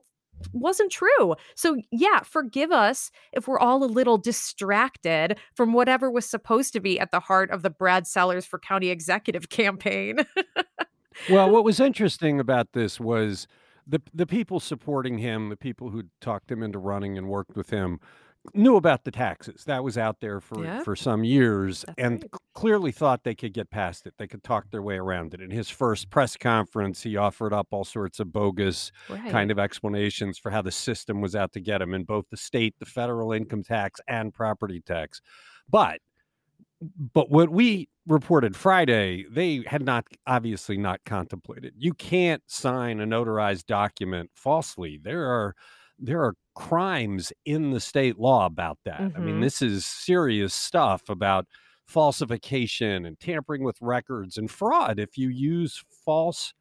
wasn't 0.51 0.91
true. 0.91 1.35
So, 1.55 1.77
yeah, 1.91 2.21
forgive 2.21 2.71
us 2.71 3.11
if 3.31 3.47
we're 3.47 3.59
all 3.59 3.83
a 3.83 3.85
little 3.85 4.17
distracted 4.17 5.37
from 5.55 5.73
whatever 5.73 6.09
was 6.09 6.25
supposed 6.25 6.73
to 6.73 6.79
be 6.79 6.99
at 6.99 7.11
the 7.11 7.19
heart 7.19 7.51
of 7.51 7.61
the 7.61 7.69
Brad 7.69 8.07
Sellers 8.07 8.45
for 8.45 8.59
County 8.59 8.89
Executive 8.89 9.49
campaign. 9.49 10.19
well, 11.29 11.49
what 11.49 11.63
was 11.63 11.79
interesting 11.79 12.39
about 12.39 12.73
this 12.73 12.99
was 12.99 13.47
the 13.85 14.01
the 14.13 14.25
people 14.25 14.59
supporting 14.59 15.17
him, 15.17 15.49
the 15.49 15.57
people 15.57 15.89
who 15.89 16.03
talked 16.21 16.51
him 16.51 16.63
into 16.63 16.79
running 16.79 17.17
and 17.17 17.27
worked 17.27 17.55
with 17.55 17.69
him, 17.69 17.99
knew 18.53 18.75
about 18.75 19.03
the 19.05 19.11
taxes. 19.11 19.63
That 19.65 19.83
was 19.83 19.97
out 19.97 20.19
there 20.19 20.39
for 20.41 20.63
Yeah. 20.63 20.83
for 20.83 20.95
some 20.95 21.23
years, 21.23 21.85
That's 21.85 21.97
and 21.97 22.21
right. 22.21 22.31
clearly 22.53 22.91
thought 22.91 23.23
they 23.23 23.35
could 23.35 23.53
get 23.53 23.69
past 23.69 24.05
it. 24.05 24.15
They 24.17 24.27
could 24.27 24.43
talk 24.43 24.69
their 24.69 24.81
way 24.81 24.97
around 24.97 25.33
it. 25.33 25.41
In 25.41 25.49
his 25.51 25.69
first 25.69 26.09
press 26.09 26.35
conference, 26.37 27.03
he 27.03 27.15
offered 27.17 27.53
up 27.53 27.67
all 27.71 27.85
sorts 27.85 28.19
of 28.19 28.31
bogus 28.33 28.91
right. 29.09 29.31
kind 29.31 29.49
of 29.51 29.59
explanations 29.59 30.37
for 30.37 30.51
how 30.51 30.61
the 30.61 30.71
system 30.71 31.21
was 31.21 31.35
out 31.35 31.53
to 31.53 31.61
get 31.61 31.81
him 31.81 31.93
in 31.93 32.03
both 32.03 32.25
the 32.29 32.37
state, 32.37 32.75
the 32.79 32.85
federal 32.85 33.31
income 33.31 33.63
tax, 33.63 34.01
and 34.07 34.33
property 34.33 34.81
tax. 34.81 35.21
But 35.69 36.01
but 37.13 37.29
what 37.29 37.49
we 37.49 37.87
reported 38.07 38.55
Friday, 38.55 39.25
they 39.29 39.63
had 39.65 39.83
not 39.83 40.05
obviously 40.27 40.77
not 40.77 40.99
contemplated. 41.05 41.73
You 41.77 41.93
can't 41.93 42.43
sign 42.47 42.99
a 42.99 43.05
notarized 43.05 43.65
document 43.67 44.31
falsely. 44.35 44.99
There 45.01 45.25
are 45.29 45.55
there 46.03 46.21
are 46.23 46.35
crimes 46.55 47.33
in 47.45 47.71
the 47.71 47.79
state 47.79 48.19
law 48.19 48.45
about 48.45 48.79
that. 48.85 49.09
I 49.15 49.19
mean, 49.19 49.39
Mhm. 49.39 49.41
this 49.41 49.61
is 49.61 49.85
serious 49.85 50.53
stuff 50.53 51.09
about 51.09 51.47
falsification 51.87 53.05
and 53.05 53.19
tampering 53.19 53.63
with 53.63 53.77
records 53.81 54.37
and 54.37 54.49
fraud 54.51 54.99
if 54.99 55.17
you 55.17 55.29
use 55.29 55.83
false 56.05 56.53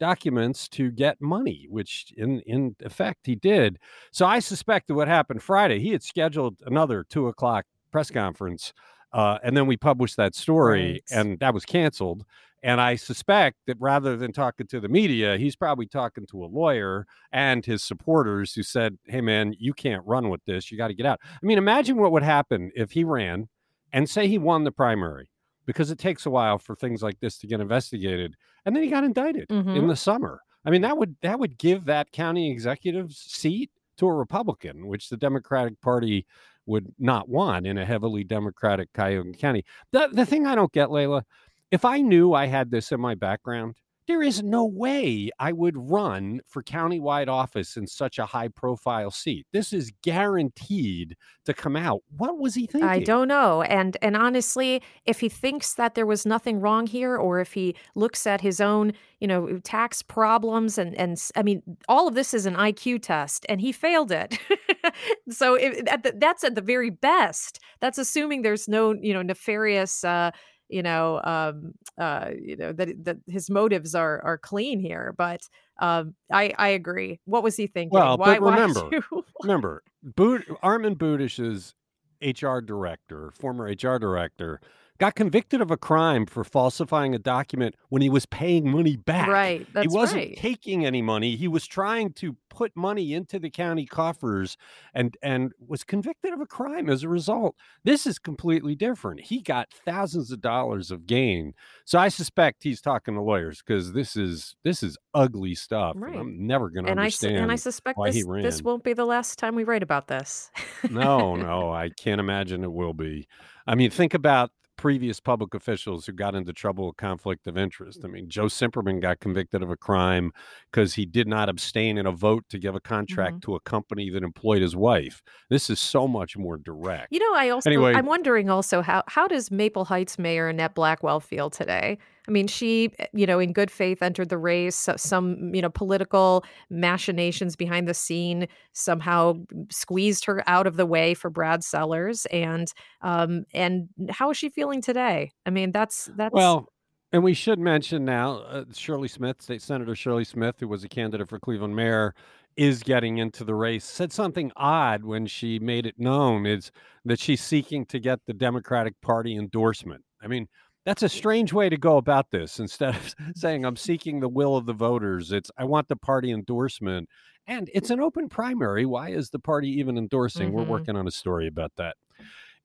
documents 0.00 0.68
to 0.68 0.90
get 0.90 1.20
money, 1.20 1.66
which 1.70 2.12
in 2.16 2.40
in 2.40 2.76
effect 2.82 3.26
he 3.26 3.34
did. 3.36 3.78
So 4.12 4.26
I 4.26 4.40
suspect 4.40 4.88
that 4.88 4.94
what 4.94 5.08
happened 5.08 5.42
Friday, 5.42 5.80
he 5.80 5.90
had 5.92 6.02
scheduled 6.02 6.60
another 6.66 7.04
two 7.04 7.28
o'clock 7.28 7.66
press 7.92 8.10
conference, 8.10 8.72
uh, 9.12 9.38
and 9.42 9.56
then 9.56 9.66
we 9.66 9.76
published 9.76 10.16
that 10.18 10.34
story, 10.34 11.00
Right. 11.00 11.02
and 11.10 11.38
that 11.40 11.54
was 11.54 11.64
canceled. 11.64 12.24
And 12.66 12.80
I 12.80 12.96
suspect 12.96 13.58
that 13.68 13.76
rather 13.80 14.16
than 14.16 14.32
talking 14.32 14.66
to 14.66 14.80
the 14.80 14.88
media, 14.88 15.38
he's 15.38 15.54
probably 15.54 15.86
talking 15.86 16.26
to 16.32 16.44
a 16.44 16.46
lawyer 16.46 17.06
and 17.30 17.64
his 17.64 17.84
supporters 17.84 18.54
who 18.54 18.64
said, 18.64 18.98
"Hey, 19.04 19.20
man, 19.20 19.54
you 19.58 19.72
can't 19.72 20.04
run 20.04 20.30
with 20.30 20.44
this. 20.46 20.72
You 20.72 20.76
got 20.76 20.88
to 20.88 20.94
get 20.94 21.06
out." 21.06 21.20
I 21.24 21.46
mean, 21.46 21.58
imagine 21.58 21.96
what 21.96 22.10
would 22.10 22.24
happen 22.24 22.72
if 22.74 22.90
he 22.90 23.04
ran 23.04 23.48
and 23.92 24.10
say 24.10 24.26
he 24.26 24.36
won 24.38 24.64
the 24.64 24.72
primary, 24.72 25.30
because 25.64 25.92
it 25.92 25.98
takes 25.98 26.26
a 26.26 26.30
while 26.30 26.58
for 26.58 26.74
things 26.74 27.02
like 27.04 27.20
this 27.20 27.38
to 27.38 27.46
get 27.46 27.60
investigated, 27.60 28.34
and 28.64 28.74
then 28.74 28.82
he 28.82 28.90
got 28.90 29.04
indicted 29.04 29.48
in 29.72 29.84
Mhm. 29.84 29.88
the 29.88 29.96
summer. 29.96 30.40
I 30.64 30.70
mean, 30.70 30.82
that 30.82 30.98
would 30.98 31.16
that 31.22 31.38
would 31.38 31.58
give 31.58 31.84
that 31.84 32.10
county 32.10 32.50
executive's 32.50 33.16
seat 33.18 33.70
to 33.98 34.06
a 34.08 34.12
Republican, 34.14 34.88
which 34.88 35.08
the 35.08 35.16
Democratic 35.16 35.80
Party 35.80 36.26
would 36.66 36.92
not 36.98 37.28
want 37.28 37.64
in 37.66 37.78
a 37.78 37.84
heavily 37.86 38.24
Democratic 38.24 38.92
Cuyahoga 38.92 39.32
County. 39.34 39.64
The 39.92 40.08
the 40.12 40.26
thing 40.26 40.46
I 40.46 40.56
don't 40.56 40.72
get, 40.72 40.88
Layla, 40.88 41.22
if 41.70 41.84
I 41.84 42.00
knew 42.00 42.32
I 42.32 42.46
had 42.46 42.70
this 42.70 42.92
in 42.92 43.00
my 43.00 43.14
background, 43.14 43.76
there 44.06 44.22
is 44.22 44.42
no 44.42 44.64
way 44.64 45.30
I 45.38 45.52
would 45.52 45.74
run 45.76 46.40
for 46.46 46.62
countywide 46.62 47.28
office 47.28 47.76
in 47.76 47.86
such 47.88 48.18
a 48.18 48.26
high 48.26 48.48
profile 48.48 49.10
seat. 49.10 49.46
This 49.52 49.72
is 49.72 49.92
guaranteed 50.02 51.16
to 51.44 51.52
come 51.52 51.76
out. 51.76 52.02
What 52.16 52.38
was 52.38 52.54
he 52.54 52.66
thinking? 52.66 52.88
I 52.88 53.00
don't 53.00 53.26
know. 53.26 53.62
And 53.62 53.96
and 54.02 54.16
honestly, 54.16 54.80
if 55.06 55.20
he 55.20 55.28
thinks 55.28 55.74
that 55.74 55.96
there 55.96 56.06
was 56.06 56.24
nothing 56.24 56.60
wrong 56.60 56.86
here 56.86 57.16
or 57.16 57.40
if 57.40 57.52
he 57.52 57.74
looks 57.96 58.26
at 58.26 58.40
his 58.40 58.60
own, 58.60 58.92
you 59.20 59.26
know, 59.26 59.58
tax 59.64 60.02
problems 60.02 60.78
and 60.78 60.94
and 60.94 61.20
I 61.34 61.42
mean, 61.42 61.62
all 61.88 62.06
of 62.06 62.14
this 62.14 62.32
is 62.32 62.46
an 62.46 62.54
IQ 62.54 63.02
test 63.02 63.44
and 63.48 63.60
he 63.60 63.72
failed 63.72 64.12
it. 64.12 64.38
so 65.30 65.54
if, 65.54 65.82
at 65.88 66.04
the, 66.04 66.14
that's 66.16 66.44
at 66.44 66.54
the 66.54 66.60
very 66.60 66.90
best. 66.90 67.58
That's 67.80 67.98
assuming 67.98 68.42
there's 68.42 68.68
no, 68.68 68.94
you 68.94 69.12
know, 69.12 69.22
nefarious 69.22 70.04
uh 70.04 70.30
you 70.68 70.82
know 70.82 71.20
um 71.24 71.72
uh 71.98 72.30
you 72.40 72.56
know 72.56 72.72
that 72.72 73.04
that 73.04 73.16
his 73.26 73.48
motives 73.50 73.94
are 73.94 74.20
are 74.24 74.38
clean 74.38 74.80
here 74.80 75.14
but 75.16 75.40
um 75.78 76.14
i 76.32 76.52
i 76.58 76.68
agree. 76.68 77.20
What 77.24 77.42
was 77.42 77.56
he 77.56 77.66
thinking? 77.66 77.98
Well, 77.98 78.16
why 78.16 78.38
but 78.38 78.42
remember, 78.42 78.90
do- 78.90 79.24
Remember, 79.42 79.82
Armond 80.14 80.98
Budish's 80.98 81.74
HR 82.22 82.60
director, 82.60 83.30
former 83.32 83.64
HR 83.64 83.98
director, 83.98 84.60
got 84.98 85.14
convicted 85.14 85.60
of 85.60 85.70
a 85.70 85.76
crime 85.76 86.26
for 86.26 86.44
falsifying 86.44 87.14
a 87.14 87.18
document 87.18 87.74
when 87.88 88.02
he 88.02 88.08
was 88.08 88.26
paying 88.26 88.70
money 88.70 88.96
back. 88.96 89.28
Right. 89.28 89.66
That's 89.72 89.90
he 89.90 89.96
wasn't 89.96 90.20
right. 90.20 90.36
taking 90.36 90.84
any 90.84 91.02
money. 91.02 91.36
He 91.36 91.48
was 91.48 91.66
trying 91.66 92.12
to 92.14 92.36
put 92.48 92.74
money 92.74 93.12
into 93.12 93.38
the 93.38 93.50
county 93.50 93.84
coffers 93.84 94.56
and 94.94 95.14
and 95.22 95.52
was 95.58 95.84
convicted 95.84 96.32
of 96.32 96.40
a 96.40 96.46
crime 96.46 96.88
as 96.88 97.02
a 97.02 97.08
result. 97.08 97.54
This 97.84 98.06
is 98.06 98.18
completely 98.18 98.74
different. 98.74 99.20
He 99.20 99.42
got 99.42 99.68
thousands 99.84 100.30
of 100.30 100.40
dollars 100.40 100.90
of 100.90 101.06
gain. 101.06 101.52
So 101.84 101.98
I 101.98 102.08
suspect 102.08 102.62
he's 102.62 102.80
talking 102.80 103.14
to 103.14 103.20
lawyers 103.20 103.62
because 103.64 103.92
this 103.92 104.16
is 104.16 104.56
this 104.64 104.82
is 104.82 104.96
ugly 105.14 105.54
stuff. 105.54 105.96
Right. 105.98 106.16
I'm 106.16 106.46
never 106.46 106.70
going 106.70 106.86
to 106.86 106.90
and 106.90 107.00
I 107.00 107.04
understand. 107.04 107.36
and 107.36 107.52
I 107.52 107.56
suspect 107.56 107.98
this 108.04 108.24
this 108.24 108.62
won't 108.62 108.84
be 108.84 108.92
the 108.92 109.06
last 109.06 109.38
time 109.38 109.54
we 109.54 109.64
write 109.64 109.82
about 109.82 110.08
this. 110.08 110.50
No, 110.90 111.36
no, 111.36 111.70
I 111.72 111.90
can't 111.90 112.20
imagine 112.20 112.64
it 112.64 112.72
will 112.72 112.94
be. 112.94 113.28
I 113.66 113.74
mean, 113.74 113.90
think 113.90 114.14
about 114.14 114.50
previous 114.76 115.20
public 115.20 115.54
officials 115.54 116.06
who 116.06 116.12
got 116.12 116.34
into 116.34 116.52
trouble 116.52 116.86
with 116.86 116.96
conflict 116.96 117.46
of 117.46 117.56
interest. 117.56 118.00
I 118.04 118.08
mm. 118.08 118.12
mean, 118.12 118.28
Joe 118.28 118.46
Cimperman 118.46 119.00
got 119.00 119.20
convicted 119.20 119.62
of 119.62 119.70
a 119.70 119.76
crime 119.76 120.32
because 120.70 120.94
he 120.94 121.06
did 121.06 121.26
not 121.26 121.48
abstain 121.48 121.98
in 121.98 122.06
a 122.06 122.12
vote 122.12 122.44
to 122.50 122.58
give 122.58 122.74
a 122.74 122.80
contract 122.80 123.36
mm-hmm. 123.36 123.52
to 123.52 123.56
a 123.56 123.60
company 123.60 124.10
that 124.10 124.22
employed 124.22 124.62
his 124.62 124.76
wife. 124.76 125.22
This 125.50 125.70
is 125.70 125.80
so 125.80 126.06
much 126.06 126.36
more 126.36 126.58
direct. 126.58 127.08
You 127.10 127.20
know, 127.20 127.34
I 127.34 127.50
also 127.50 127.70
Anyway. 127.70 127.94
I'm 127.94 128.06
wondering 128.06 128.50
also 128.50 128.82
how 128.82 129.02
how 129.08 129.26
does 129.26 129.50
Maple 129.50 129.84
Heights 129.84 130.18
Mayor 130.18 130.48
Annette 130.48 130.74
Blackwell 130.74 131.20
feel 131.20 131.50
today? 131.50 131.98
I 132.26 132.30
mean, 132.30 132.46
she, 132.46 132.90
you 133.12 133.26
know, 133.26 133.38
in 133.38 133.52
good 133.52 133.70
faith 133.70 134.02
entered 134.02 134.28
the 134.28 134.38
race. 134.38 134.74
so- 134.76 134.96
Some, 134.96 135.54
you 135.54 135.62
know, 135.62 135.70
political 135.70 136.44
machinations 136.70 137.56
behind 137.56 137.88
the 137.88 137.94
scene 137.94 138.48
somehow 138.72 139.40
squeezed 139.70 140.24
her 140.26 140.42
out 140.48 140.66
of 140.66 140.76
the 140.76 140.86
way 140.86 141.14
for 141.14 141.30
Brad 141.30 141.62
Sellers, 141.64 142.26
and 142.26 142.72
um, 143.02 143.44
and 143.54 143.88
how 144.10 144.30
is 144.30 144.36
she 144.36 144.48
feeling 144.48 144.80
today? 144.80 145.32
I 145.44 145.50
mean, 145.50 145.72
that's 145.72 146.10
that's 146.16 146.32
Well, 146.32 146.68
and 147.12 147.22
we 147.22 147.34
should 147.34 147.58
mention 147.58 148.04
now 148.04 148.38
uh, 148.40 148.64
Shirley 148.72 149.08
Smith, 149.08 149.40
State 149.42 149.62
Senator 149.62 149.94
Shirley 149.94 150.24
Smith, 150.24 150.56
who 150.60 150.68
was 150.68 150.84
a 150.84 150.88
candidate 150.88 151.28
for 151.28 151.38
Cleveland 151.38 151.74
mayor, 151.76 152.14
is 152.56 152.82
getting 152.82 153.18
into 153.18 153.44
the 153.44 153.54
race. 153.54 153.84
Said 153.84 154.12
something 154.12 154.50
odd 154.56 155.04
when 155.04 155.26
she 155.26 155.58
made 155.58 155.86
it 155.86 155.98
known 155.98 156.46
is 156.46 156.70
that 157.04 157.20
she's 157.20 157.42
seeking 157.42 157.84
to 157.86 157.98
get 158.00 158.20
the 158.26 158.32
Democratic 158.32 159.00
Party 159.02 159.36
endorsement. 159.36 160.02
I 160.22 160.26
mean, 160.26 160.48
that's 160.86 161.02
a 161.02 161.08
strange 161.08 161.52
way 161.52 161.68
to 161.68 161.76
go 161.76 161.98
about 161.98 162.30
this. 162.30 162.58
Instead 162.58 162.94
of 162.96 163.14
saying 163.36 163.66
I'm 163.66 163.76
seeking 163.76 164.20
the 164.20 164.28
will 164.28 164.56
of 164.56 164.64
the 164.64 164.72
voters, 164.72 165.32
it's 165.32 165.50
I 165.58 165.64
want 165.64 165.88
the 165.88 165.96
party 165.96 166.32
endorsement. 166.32 167.10
And 167.46 167.70
it's 167.74 167.90
an 167.90 168.00
open 168.00 168.28
primary. 168.28 168.86
Why 168.86 169.10
is 169.10 169.30
the 169.30 169.38
party 169.38 169.68
even 169.78 169.98
endorsing? 169.98 170.52
We're 170.52 170.64
Mhm. 170.64 170.68
working 170.68 170.96
on 170.96 171.06
a 171.06 171.12
story 171.12 171.46
about 171.46 171.72
that. 171.76 171.96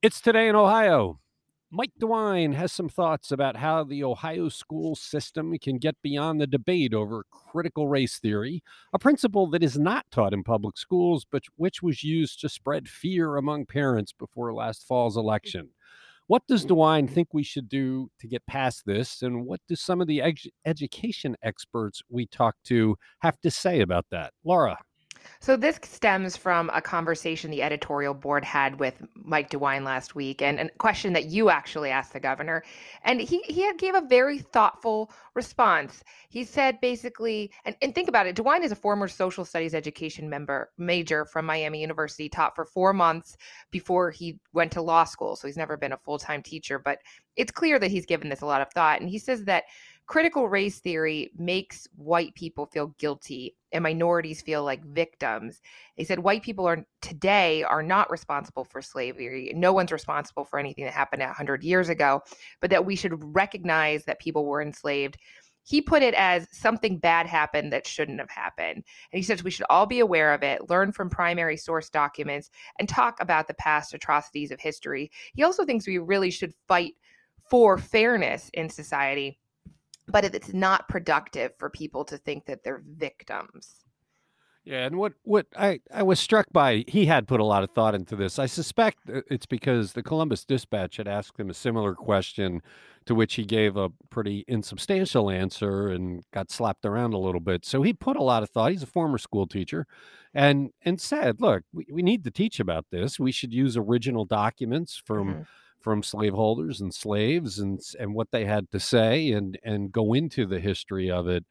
It's 0.01 0.21
today 0.21 0.47
in 0.47 0.55
Ohio. 0.55 1.19
Mike 1.73 1.93
DeWine 2.01 2.53
has 2.53 2.71
some 2.73 2.89
thoughts 2.89 3.31
about 3.31 3.55
how 3.55 3.83
the 3.83 4.03
Ohio 4.03 4.49
school 4.49 4.93
system 4.95 5.57
can 5.57 5.77
get 5.77 5.95
beyond 6.01 6.41
the 6.41 6.47
debate 6.47 6.93
over 6.93 7.23
critical 7.31 7.87
race 7.87 8.19
theory, 8.19 8.61
a 8.91 8.99
principle 8.99 9.49
that 9.51 9.63
is 9.63 9.79
not 9.79 10.05
taught 10.11 10.33
in 10.33 10.43
public 10.43 10.77
schools, 10.77 11.25
but 11.31 11.43
which 11.55 11.81
was 11.81 12.03
used 12.03 12.41
to 12.41 12.49
spread 12.49 12.89
fear 12.89 13.37
among 13.37 13.65
parents 13.67 14.11
before 14.11 14.53
last 14.53 14.85
fall's 14.85 15.15
election. 15.15 15.69
What 16.31 16.47
does 16.47 16.65
DeWine 16.65 17.09
think 17.09 17.27
we 17.33 17.43
should 17.43 17.67
do 17.67 18.09
to 18.21 18.25
get 18.25 18.45
past 18.47 18.83
this? 18.85 19.21
And 19.21 19.45
what 19.45 19.59
do 19.67 19.75
some 19.75 19.99
of 19.99 20.07
the 20.07 20.19
edu- 20.19 20.47
education 20.65 21.35
experts 21.43 22.01
we 22.07 22.25
talked 22.25 22.63
to 22.67 22.95
have 23.19 23.37
to 23.41 23.51
say 23.51 23.81
about 23.81 24.05
that? 24.11 24.31
Laura. 24.45 24.77
So 25.39 25.57
this 25.57 25.79
stems 25.83 26.37
from 26.37 26.69
a 26.73 26.81
conversation 26.81 27.51
the 27.51 27.63
editorial 27.63 28.13
board 28.13 28.43
had 28.43 28.79
with 28.79 29.01
Mike 29.15 29.49
DeWine 29.49 29.83
last 29.83 30.15
week, 30.15 30.41
and, 30.41 30.59
a 30.59 30.69
question 30.77 31.13
that 31.13 31.25
you 31.25 31.49
actually 31.49 31.89
asked 31.89 32.13
the 32.13 32.19
governor, 32.19 32.63
and 33.03 33.19
he 33.19 33.39
he 33.43 33.71
gave 33.77 33.95
a 33.95 34.01
very 34.01 34.39
thoughtful 34.39 35.11
response. 35.33 36.03
He 36.29 36.43
said 36.43 36.79
basically, 36.81 37.51
and, 37.65 37.75
and 37.81 37.95
think 37.95 38.07
about 38.09 38.27
it, 38.27 38.35
DeWine 38.35 38.63
is 38.63 38.71
a 38.71 38.75
former 38.75 39.07
social 39.07 39.45
studies 39.45 39.73
education 39.73 40.29
member 40.29 40.69
major 40.77 41.25
from 41.25 41.45
Miami 41.45 41.81
University, 41.81 42.29
taught 42.29 42.55
for 42.55 42.65
four 42.65 42.93
months 42.93 43.37
before 43.71 44.11
he 44.11 44.39
went 44.53 44.71
to 44.73 44.81
law 44.81 45.03
school, 45.03 45.35
so 45.35 45.47
he's 45.47 45.57
never 45.57 45.77
been 45.77 45.93
a 45.93 45.97
full 45.97 46.19
time 46.19 46.43
teacher, 46.43 46.79
but 46.79 46.99
it's 47.35 47.51
clear 47.51 47.79
that 47.79 47.91
he's 47.91 48.05
given 48.05 48.29
this 48.29 48.41
a 48.41 48.45
lot 48.45 48.61
of 48.61 48.71
thought, 48.73 49.01
and 49.01 49.09
he 49.09 49.17
says 49.19 49.45
that 49.45 49.63
critical 50.07 50.49
race 50.49 50.79
theory 50.79 51.31
makes 51.37 51.87
white 51.95 52.35
people 52.35 52.65
feel 52.65 52.87
guilty 52.99 53.55
and 53.71 53.83
minorities 53.83 54.41
feel 54.41 54.63
like 54.63 54.83
victims. 54.83 55.61
They 55.97 56.03
said 56.03 56.19
white 56.19 56.43
people 56.43 56.67
are 56.67 56.85
today 57.01 57.63
are 57.63 57.83
not 57.83 58.11
responsible 58.11 58.65
for 58.65 58.81
slavery. 58.81 59.53
No 59.55 59.73
one's 59.73 59.91
responsible 59.91 60.43
for 60.43 60.59
anything 60.59 60.83
that 60.83 60.93
happened 60.93 61.21
100 61.21 61.63
years 61.63 61.89
ago, 61.89 62.21
but 62.59 62.69
that 62.69 62.85
we 62.85 62.95
should 62.95 63.35
recognize 63.35 64.03
that 64.05 64.19
people 64.19 64.45
were 64.45 64.61
enslaved. 64.61 65.17
He 65.63 65.81
put 65.81 66.01
it 66.01 66.15
as 66.15 66.47
something 66.51 66.97
bad 66.97 67.27
happened 67.27 67.71
that 67.71 67.87
shouldn't 67.87 68.19
have 68.19 68.31
happened. 68.31 68.77
And 68.77 68.83
he 69.13 69.21
says 69.21 69.43
we 69.43 69.51
should 69.51 69.67
all 69.69 69.85
be 69.85 69.99
aware 69.99 70.33
of 70.33 70.43
it, 70.43 70.69
learn 70.69 70.91
from 70.91 71.09
primary 71.09 71.55
source 71.55 71.89
documents, 71.89 72.49
and 72.79 72.89
talk 72.89 73.21
about 73.21 73.47
the 73.47 73.53
past 73.53 73.93
atrocities 73.93 74.51
of 74.51 74.59
history. 74.59 75.11
He 75.33 75.43
also 75.43 75.63
thinks 75.63 75.87
we 75.87 75.99
really 75.99 76.31
should 76.31 76.53
fight 76.67 76.95
for 77.49 77.77
fairness 77.77 78.49
in 78.53 78.69
society 78.69 79.37
but 80.11 80.23
it's 80.25 80.53
not 80.53 80.87
productive 80.87 81.53
for 81.57 81.69
people 81.69 82.05
to 82.05 82.17
think 82.17 82.45
that 82.45 82.63
they're 82.63 82.83
victims. 82.85 83.85
Yeah, 84.63 84.85
and 84.85 84.97
what 84.97 85.13
what 85.23 85.47
I 85.57 85.79
I 85.91 86.03
was 86.03 86.19
struck 86.19 86.45
by, 86.51 86.83
he 86.87 87.07
had 87.07 87.27
put 87.27 87.39
a 87.39 87.43
lot 87.43 87.63
of 87.63 87.71
thought 87.71 87.95
into 87.95 88.15
this. 88.15 88.37
I 88.37 88.45
suspect 88.45 89.09
uh, 89.09 89.21
it's 89.31 89.47
because 89.47 89.93
the 89.93 90.03
Columbus 90.03 90.45
Dispatch 90.45 90.97
had 90.97 91.07
asked 91.07 91.39
him 91.39 91.49
a 91.49 91.53
similar 91.55 91.95
question, 91.95 92.61
to 93.07 93.15
which 93.15 93.33
he 93.33 93.43
gave 93.43 93.75
a 93.75 93.89
pretty 94.11 94.45
insubstantial 94.47 95.31
answer 95.31 95.87
and 95.87 96.23
got 96.31 96.51
slapped 96.51 96.85
around 96.85 97.13
a 97.13 97.17
little 97.17 97.41
bit. 97.41 97.65
So 97.65 97.81
he 97.81 97.91
put 97.91 98.17
a 98.17 98.21
lot 98.23 98.43
of 98.43 98.51
thought. 98.51 98.71
He's 98.71 98.83
a 98.83 98.87
former 98.87 99.17
school 99.17 99.47
teacher, 99.47 99.87
and 100.31 100.69
and 100.83 101.01
said, 101.01 101.41
"Look, 101.41 101.63
we, 101.73 101.87
we 101.91 102.03
need 102.03 102.23
to 102.25 102.31
teach 102.31 102.59
about 102.59 102.85
this. 102.91 103.19
We 103.19 103.31
should 103.31 103.53
use 103.53 103.75
original 103.77 104.25
documents 104.25 105.01
from." 105.03 105.27
Mhm. 105.27 105.45
From 105.81 106.03
slaveholders 106.03 106.79
and 106.81 106.93
slaves 106.93 107.59
and 107.59 107.79
and 107.99 108.13
what 108.13 108.29
they 108.31 108.45
had 108.45 108.69
to 108.71 108.79
say 108.79 109.31
and 109.31 109.57
and 109.63 109.91
go 109.91 110.13
into 110.13 110.45
the 110.45 110.59
history 110.59 111.09
of 111.09 111.27
it. 111.27 111.43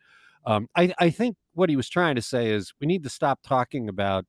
Um, 0.47 0.69
I, 0.77 0.95
I 0.99 1.11
think 1.11 1.37
what 1.55 1.69
he 1.69 1.77
was 1.77 1.89
trying 1.89 2.15
to 2.17 2.23
say 2.23 2.51
is 2.51 2.73
we 2.81 2.87
need 2.87 3.03
to 3.03 3.11
stop 3.11 3.41
talking 3.43 3.89
about 3.89 4.25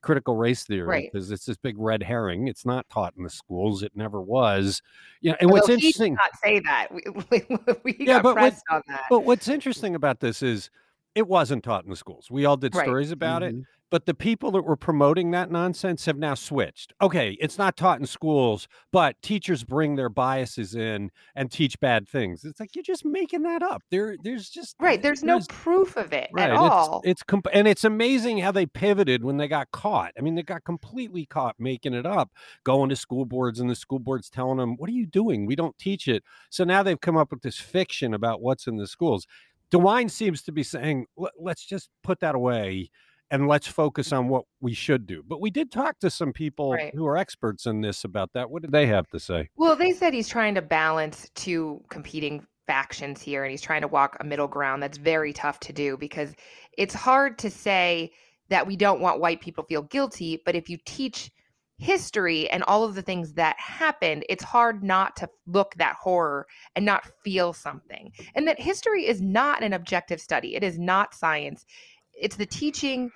critical 0.00 0.34
race 0.36 0.64
theory 0.64 0.88
Right. 0.88 1.10
because 1.12 1.30
it's 1.30 1.44
this 1.44 1.56
big 1.58 1.76
red 1.78 2.02
herring. 2.02 2.48
It's 2.48 2.66
not 2.66 2.88
taught 2.88 3.14
in 3.16 3.22
the 3.22 3.30
schools. 3.30 3.82
It 3.84 3.92
never 3.94 4.20
was. 4.20 4.82
Know, 5.22 5.36
and 5.40 5.50
what's 5.50 5.62
Although 5.68 5.76
did 5.76 5.84
interesting, 5.84 6.14
not 6.14 6.30
say 6.42 6.58
that. 6.60 6.88
We, 6.90 7.02
we, 7.30 7.44
we 7.84 7.96
Yeah, 8.00 8.20
but 8.20 8.34
what- 8.36 8.54
on 8.70 8.82
that. 8.88 9.02
but 9.10 9.20
what's 9.20 9.46
interesting 9.46 9.94
about 9.94 10.18
this 10.18 10.42
is 10.42 10.70
it 11.14 11.28
wasn't 11.28 11.62
taught 11.62 11.84
in 11.84 11.90
the 11.90 11.96
schools. 11.96 12.28
We 12.30 12.46
all 12.46 12.56
did 12.56 12.74
Right. 12.74 12.84
stories 12.84 13.12
about 13.12 13.42
it, 13.44 13.54
Mhm. 13.54 13.64
But 13.92 14.06
the 14.06 14.14
people 14.14 14.50
that 14.52 14.62
were 14.62 14.74
promoting 14.74 15.32
that 15.32 15.50
nonsense 15.50 16.06
have 16.06 16.16
now 16.16 16.32
switched. 16.32 16.94
Okay, 17.02 17.36
it's 17.42 17.58
not 17.58 17.76
taught 17.76 18.00
in 18.00 18.06
schools, 18.06 18.66
but 18.90 19.20
teachers 19.20 19.64
bring 19.64 19.96
their 19.96 20.08
biases 20.08 20.74
in 20.74 21.10
and 21.36 21.50
teach 21.52 21.78
bad 21.78 22.08
things. 22.08 22.42
It's 22.42 22.58
like 22.58 22.74
you're 22.74 22.82
just 22.82 23.04
making 23.04 23.42
that 23.42 23.62
up. 23.62 23.82
There, 23.90 24.16
there's 24.24 24.48
just 24.48 24.76
right. 24.80 25.00
There's 25.02 25.22
no 25.22 25.40
proof 25.46 25.98
of 25.98 26.14
it 26.14 26.30
Right. 26.32 26.48
at 26.48 26.56
all. 26.56 27.02
It's, 27.04 27.20
it's 27.20 27.22
comp- 27.22 27.48
and 27.52 27.68
it's 27.68 27.84
amazing 27.84 28.38
how 28.38 28.50
they 28.50 28.64
pivoted 28.64 29.22
when 29.22 29.36
they 29.36 29.46
got 29.46 29.70
caught. 29.72 30.12
I 30.18 30.22
mean, 30.22 30.36
they 30.36 30.42
got 30.42 30.64
completely 30.64 31.26
caught 31.26 31.56
making 31.58 31.92
it 31.92 32.06
up, 32.06 32.30
going 32.64 32.88
to 32.88 32.96
school 32.96 33.26
boards, 33.26 33.60
and 33.60 33.68
the 33.68 33.74
school 33.74 33.98
boards 33.98 34.30
telling 34.30 34.56
them, 34.56 34.76
"What 34.78 34.88
are 34.88 34.94
you 34.94 35.04
doing? 35.04 35.44
We 35.44 35.54
don't 35.54 35.76
teach 35.76 36.08
it." 36.08 36.24
So 36.48 36.64
now 36.64 36.82
they've 36.82 36.98
come 36.98 37.18
up 37.18 37.30
with 37.30 37.42
this 37.42 37.58
fiction 37.58 38.14
about 38.14 38.40
what's 38.40 38.66
in 38.66 38.78
the 38.78 38.86
schools. 38.86 39.26
DeWine 39.70 40.10
seems 40.10 40.40
to 40.44 40.52
be 40.52 40.62
saying, 40.62 41.04
"Let's 41.38 41.66
just 41.66 41.90
put 42.02 42.20
that 42.20 42.34
away." 42.34 42.88
And 43.32 43.48
let's 43.48 43.66
focus 43.66 44.12
on 44.12 44.28
what 44.28 44.44
we 44.60 44.74
should 44.74 45.06
do. 45.06 45.24
But 45.26 45.40
we 45.40 45.50
did 45.50 45.72
talk 45.72 45.98
to 46.00 46.10
some 46.10 46.34
people 46.34 46.72
Right. 46.72 46.94
who 46.94 47.06
are 47.06 47.16
experts 47.16 47.64
in 47.64 47.80
this 47.80 48.04
about 48.04 48.34
that. 48.34 48.50
What 48.50 48.60
did 48.60 48.72
they 48.72 48.86
have 48.88 49.08
to 49.08 49.18
say? 49.18 49.48
Well, 49.56 49.74
they 49.74 49.92
said 49.92 50.12
he's 50.12 50.28
trying 50.28 50.54
to 50.56 50.62
balance 50.62 51.30
two 51.34 51.82
competing 51.88 52.46
factions 52.66 53.22
here 53.22 53.42
and 53.42 53.50
he's 53.50 53.62
trying 53.62 53.80
to 53.80 53.88
walk 53.88 54.18
a 54.20 54.24
middle 54.24 54.48
ground 54.48 54.82
that's 54.82 54.98
very 54.98 55.32
tough 55.32 55.58
to 55.60 55.72
do 55.72 55.96
because 55.96 56.34
it's 56.76 56.92
hard 56.92 57.38
to 57.38 57.50
say 57.50 58.12
that 58.50 58.66
we 58.66 58.76
don't 58.76 59.00
want 59.00 59.18
white 59.18 59.40
people 59.40 59.64
to 59.64 59.68
feel 59.68 59.82
guilty, 59.82 60.42
but 60.44 60.54
if 60.54 60.68
you 60.68 60.76
teach 60.84 61.30
history 61.78 62.50
and 62.50 62.62
all 62.64 62.84
of 62.84 62.94
the 62.94 63.02
things 63.02 63.32
that 63.32 63.58
happened, 63.58 64.26
it's 64.28 64.44
hard 64.44 64.84
not 64.84 65.16
to 65.16 65.28
look 65.46 65.74
that 65.76 65.96
horror 65.98 66.46
and 66.76 66.84
not 66.84 67.06
feel 67.24 67.54
something. 67.54 68.12
And 68.34 68.46
that 68.46 68.60
history 68.60 69.06
is 69.06 69.22
not 69.22 69.62
an 69.62 69.72
objective 69.72 70.20
study. 70.20 70.54
It 70.54 70.62
is 70.62 70.78
not 70.78 71.14
science. 71.14 71.64
It's 72.12 72.36
the 72.36 72.46
teaching 72.46 73.10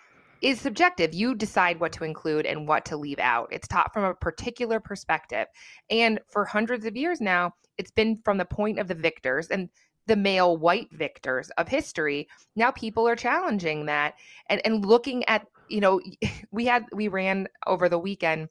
is 0.47 0.61
subjective. 0.61 1.13
You 1.13 1.35
decide 1.35 1.81
what 1.81 1.91
to 1.95 2.05
include 2.05 2.47
and 2.47 2.69
what 2.69 2.85
to 2.85 2.97
leave 2.97 3.19
out. 3.19 3.49
It's 3.51 3.67
taught 3.67 3.93
from 3.93 4.05
a 4.05 4.15
particular 4.15 4.79
perspective. 4.79 5.49
And 5.91 6.21
for 6.29 6.45
hundreds 6.45 6.87
of 6.87 6.97
years 6.97 7.21
now, 7.21 7.55
it's 7.79 7.91
been 7.91 8.21
from 8.25 8.39
the 8.39 8.45
point 8.45 8.79
of 8.79 8.87
the 8.87 8.95
victors 8.95 9.49
and 9.49 9.69
the 10.07 10.15
male 10.15 10.57
white 10.57 10.87
victors 10.93 11.51
of 11.59 11.67
history. 11.67 12.29
Now 12.55 12.71
people 12.71 13.09
are 13.09 13.17
challenging 13.17 13.87
that 13.87 14.15
and, 14.49 14.61
and 14.65 14.87
looking 14.87 15.25
at, 15.25 15.49
you 15.69 15.81
know, 15.81 16.01
we 16.53 16.65
had 16.65 16.85
we 16.93 17.09
ran 17.09 17.49
over 17.67 17.89
the 17.89 17.99
weekend 17.99 18.49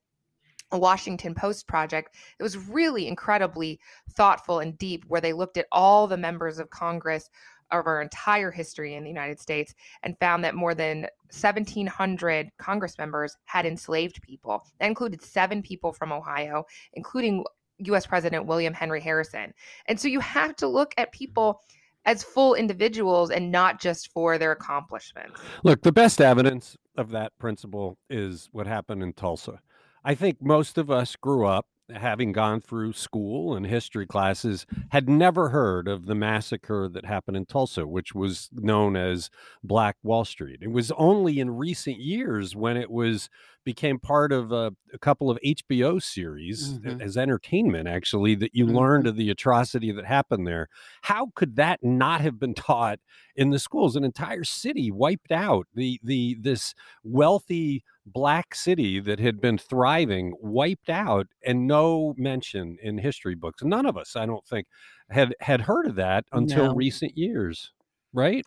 a 0.71 0.77
Washington 0.77 1.33
Post 1.33 1.67
project 1.67 2.13
it 2.39 2.43
was 2.43 2.57
really 2.57 3.07
incredibly 3.07 3.79
thoughtful 4.13 4.59
and 4.59 4.77
deep, 4.77 5.05
where 5.07 5.21
they 5.21 5.31
looked 5.31 5.57
at 5.57 5.67
all 5.71 6.07
the 6.07 6.17
members 6.17 6.59
of 6.59 6.69
Congress 6.71 7.29
of 7.72 7.88
our 7.88 8.01
entire 8.01 8.51
history 8.51 8.95
in 8.95 9.03
the 9.03 9.10
United 9.10 9.39
States 9.39 9.74
and 10.03 10.17
found 10.19 10.43
that 10.43 10.55
more 10.55 10.74
than 10.74 11.01
1,700 11.31 12.50
Congress 12.57 12.98
members 12.98 13.36
had 13.45 13.65
enslaved 13.65 14.22
people. 14.22 14.63
That 14.79 14.88
included 14.88 15.22
seven 15.22 15.62
people 15.62 15.91
from 15.91 16.12
Ohio, 16.12 16.65
including 16.93 17.43
US 17.79 18.05
President 18.05 18.45
William 18.45 18.74
Henry 18.74 19.01
Harrison. 19.01 19.53
And 19.88 20.00
so 20.00 20.07
you 20.07 20.19
have 20.19 20.55
to 20.57 20.67
look 20.67 20.93
at 20.98 21.12
people 21.12 21.62
as 22.05 22.24
full 22.24 22.53
individuals 22.53 23.31
and 23.31 23.51
not 23.51 23.81
just 23.81 24.12
for 24.12 24.38
their 24.38 24.51
accomplishments. 24.51 25.41
Look, 25.63 25.81
the 25.81 25.91
best 25.91 26.22
evidence 26.22 26.77
of 26.95 27.10
that 27.12 27.38
principle 27.39 27.98
is 28.10 28.48
what 28.51 28.67
happened 28.67 29.01
in 29.01 29.13
Tulsa. 29.13 29.60
I 30.03 30.13
think 30.13 30.38
most 30.39 30.77
of 30.77 30.91
us 30.91 31.15
grew 31.15 31.45
up 31.45 31.65
having 31.94 32.32
gone 32.32 32.62
through 32.62 32.94
school 32.94 33.56
and 33.56 33.65
history 33.65 34.06
classes, 34.06 34.65
had 34.89 35.08
never 35.08 35.50
heard 35.50 35.88
of 35.88 36.06
the 36.06 36.15
massacre 36.15 36.89
that 36.89 37.06
happened 37.06 37.38
in 37.38 37.46
Tulsa, 37.46 37.86
which 37.86 38.15
was 38.15 38.50
known 38.54 38.96
as 38.96 39.30
Black 39.63 39.98
Wall 40.04 40.25
Street. 40.25 40.60
It 40.62 40.72
was 40.72 40.92
only 40.98 41.39
in 41.39 41.51
recent 41.51 42.00
years 42.00 42.56
when 42.56 42.77
it 42.77 42.89
was 42.89 43.30
became 43.65 43.98
part 44.00 44.32
of 44.32 44.51
a, 44.51 44.72
a 44.94 45.00
couple 45.00 45.30
of 45.30 45.39
HBO 45.44 46.01
series 46.01 46.74
mm-hmm. 46.74 47.01
as 47.01 47.18
entertainment, 47.18 47.88
actually, 47.88 48.36
that 48.36 48.54
you 48.54 48.65
mm-hmm. 48.65 48.77
learned 48.77 49.08
of 49.08 49.15
the 49.15 49.32
atrocity 49.32 49.92
that 49.92 50.06
happened 50.06 50.48
there. 50.48 50.70
How 51.01 51.32
could 51.36 51.56
that 51.56 51.84
not 51.84 52.22
have 52.22 52.39
been 52.39 52.54
taught 52.54 53.00
in 53.36 53.50
the 53.50 53.60
schools? 53.60 53.96
An 53.96 54.04
entire 54.04 54.44
city 54.44 54.92
wiped 54.92 55.32
out. 55.32 55.68
The 55.74 56.00
the 56.04 56.38
this 56.39 56.74
wealthy 57.04 57.84
black 58.06 58.54
city 58.54 59.00
that 59.00 59.20
had 59.20 59.42
been 59.42 59.58
thriving 59.58 60.34
wiped 60.39 60.89
out 60.89 61.27
and 61.46 61.68
no 61.68 62.13
mention 62.18 62.77
in 62.82 62.98
history 62.98 63.36
books. 63.36 63.63
None 63.63 63.86
of 63.86 63.98
us, 63.98 64.15
I 64.15 64.25
don't 64.25 64.46
think, 64.46 64.68
had 65.10 65.34
had 65.39 65.62
heard 65.62 65.88
of 65.88 65.96
that 65.96 66.25
until 66.32 66.68
no. 66.68 66.75
recent 66.75 67.18
years, 67.18 67.72
right? 68.13 68.46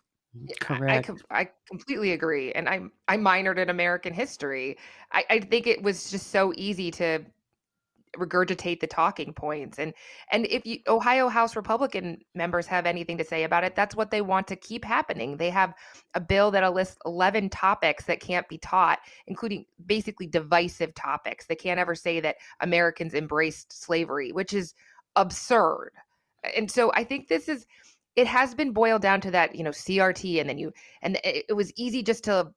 Correct. 0.61 1.09
I, 1.31 1.41
I 1.41 1.49
completely 1.67 2.11
agree. 2.11 2.51
And 2.53 2.69
I 2.69 2.81
I 3.07 3.17
minored 3.17 3.57
in 3.57 3.69
American 3.69 4.13
history. 4.13 4.77
I, 5.11 5.25
I 5.29 5.39
think 5.39 5.65
it 5.67 5.81
was 5.81 6.11
just 6.11 6.27
so 6.27 6.53
easy 6.55 6.91
to 6.91 7.25
regurgitate 8.17 8.79
the 8.79 8.87
talking 8.87 9.33
points 9.33 9.77
and 9.77 9.93
and 10.31 10.47
if 10.47 10.65
you 10.65 10.79
ohio 10.87 11.29
house 11.29 11.55
republican 11.55 12.17
members 12.33 12.65
have 12.65 12.87
anything 12.87 13.17
to 13.17 13.23
say 13.23 13.43
about 13.43 13.63
it 13.63 13.75
that's 13.75 13.95
what 13.95 14.11
they 14.11 14.21
want 14.21 14.47
to 14.47 14.55
keep 14.55 14.83
happening. 14.83 15.37
They 15.37 15.49
have 15.51 15.73
a 16.15 16.19
bill 16.19 16.51
that'll 16.51 16.73
list 16.73 16.97
11 17.05 17.49
topics 17.49 18.05
that 18.05 18.19
can't 18.19 18.47
be 18.47 18.57
taught 18.57 18.99
including 19.27 19.65
basically 19.85 20.27
divisive 20.27 20.93
topics. 20.95 21.45
They 21.45 21.55
can't 21.55 21.79
ever 21.79 21.95
say 21.95 22.19
that 22.19 22.37
americans 22.61 23.13
embraced 23.13 23.71
slavery 23.83 24.31
which 24.31 24.53
is 24.53 24.73
absurd. 25.15 25.91
And 26.55 26.69
so 26.69 26.91
i 26.93 27.03
think 27.03 27.27
this 27.27 27.47
is 27.47 27.65
it 28.15 28.27
has 28.27 28.53
been 28.55 28.73
boiled 28.73 29.01
down 29.01 29.21
to 29.21 29.31
that 29.31 29.55
you 29.55 29.63
know 29.63 29.69
crt 29.69 30.39
and 30.39 30.49
then 30.49 30.57
you 30.57 30.73
and 31.01 31.17
it, 31.23 31.45
it 31.49 31.53
was 31.53 31.71
easy 31.77 32.03
just 32.03 32.23
to 32.25 32.51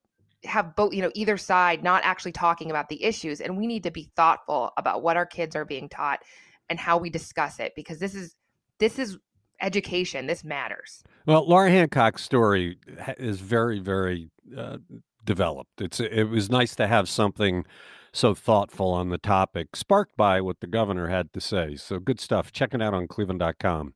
have 0.44 0.74
both 0.74 0.92
you 0.92 1.02
know 1.02 1.10
either 1.14 1.36
side 1.36 1.82
not 1.82 2.02
actually 2.04 2.32
talking 2.32 2.70
about 2.70 2.88
the 2.88 3.02
issues 3.02 3.40
and 3.40 3.56
we 3.56 3.66
need 3.66 3.82
to 3.82 3.90
be 3.90 4.10
thoughtful 4.16 4.70
about 4.76 5.02
what 5.02 5.16
our 5.16 5.26
kids 5.26 5.54
are 5.54 5.64
being 5.64 5.88
taught 5.88 6.20
and 6.68 6.78
how 6.78 6.98
we 6.98 7.10
discuss 7.10 7.60
it 7.60 7.72
because 7.76 7.98
this 7.98 8.14
is 8.14 8.34
this 8.78 8.98
is 8.98 9.18
education. 9.60 10.26
This 10.26 10.42
matters. 10.42 11.02
Well 11.26 11.48
laura 11.48 11.70
hancock's 11.70 12.22
story 12.22 12.78
is 13.18 13.40
very 13.40 13.78
very 13.78 14.30
uh, 14.56 14.78
developed. 15.24 15.80
It's 15.80 16.00
it 16.00 16.24
was 16.24 16.50
nice 16.50 16.74
to 16.76 16.86
have 16.86 17.08
something 17.08 17.64
so 18.12 18.34
thoughtful 18.34 18.90
on 18.90 19.08
the 19.08 19.18
topic 19.18 19.74
sparked 19.74 20.16
by 20.16 20.40
what 20.40 20.60
the 20.60 20.66
governor 20.66 21.08
had 21.08 21.32
to 21.32 21.40
say. 21.40 21.76
So 21.76 21.98
good 21.98 22.20
stuff. 22.20 22.52
Check 22.52 22.74
it 22.74 22.82
out 22.82 22.92
on 22.92 23.08
cleveland.com 23.08 23.94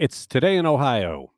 it's 0.00 0.26
Today 0.26 0.56
in 0.56 0.64
Ohio. 0.64 1.30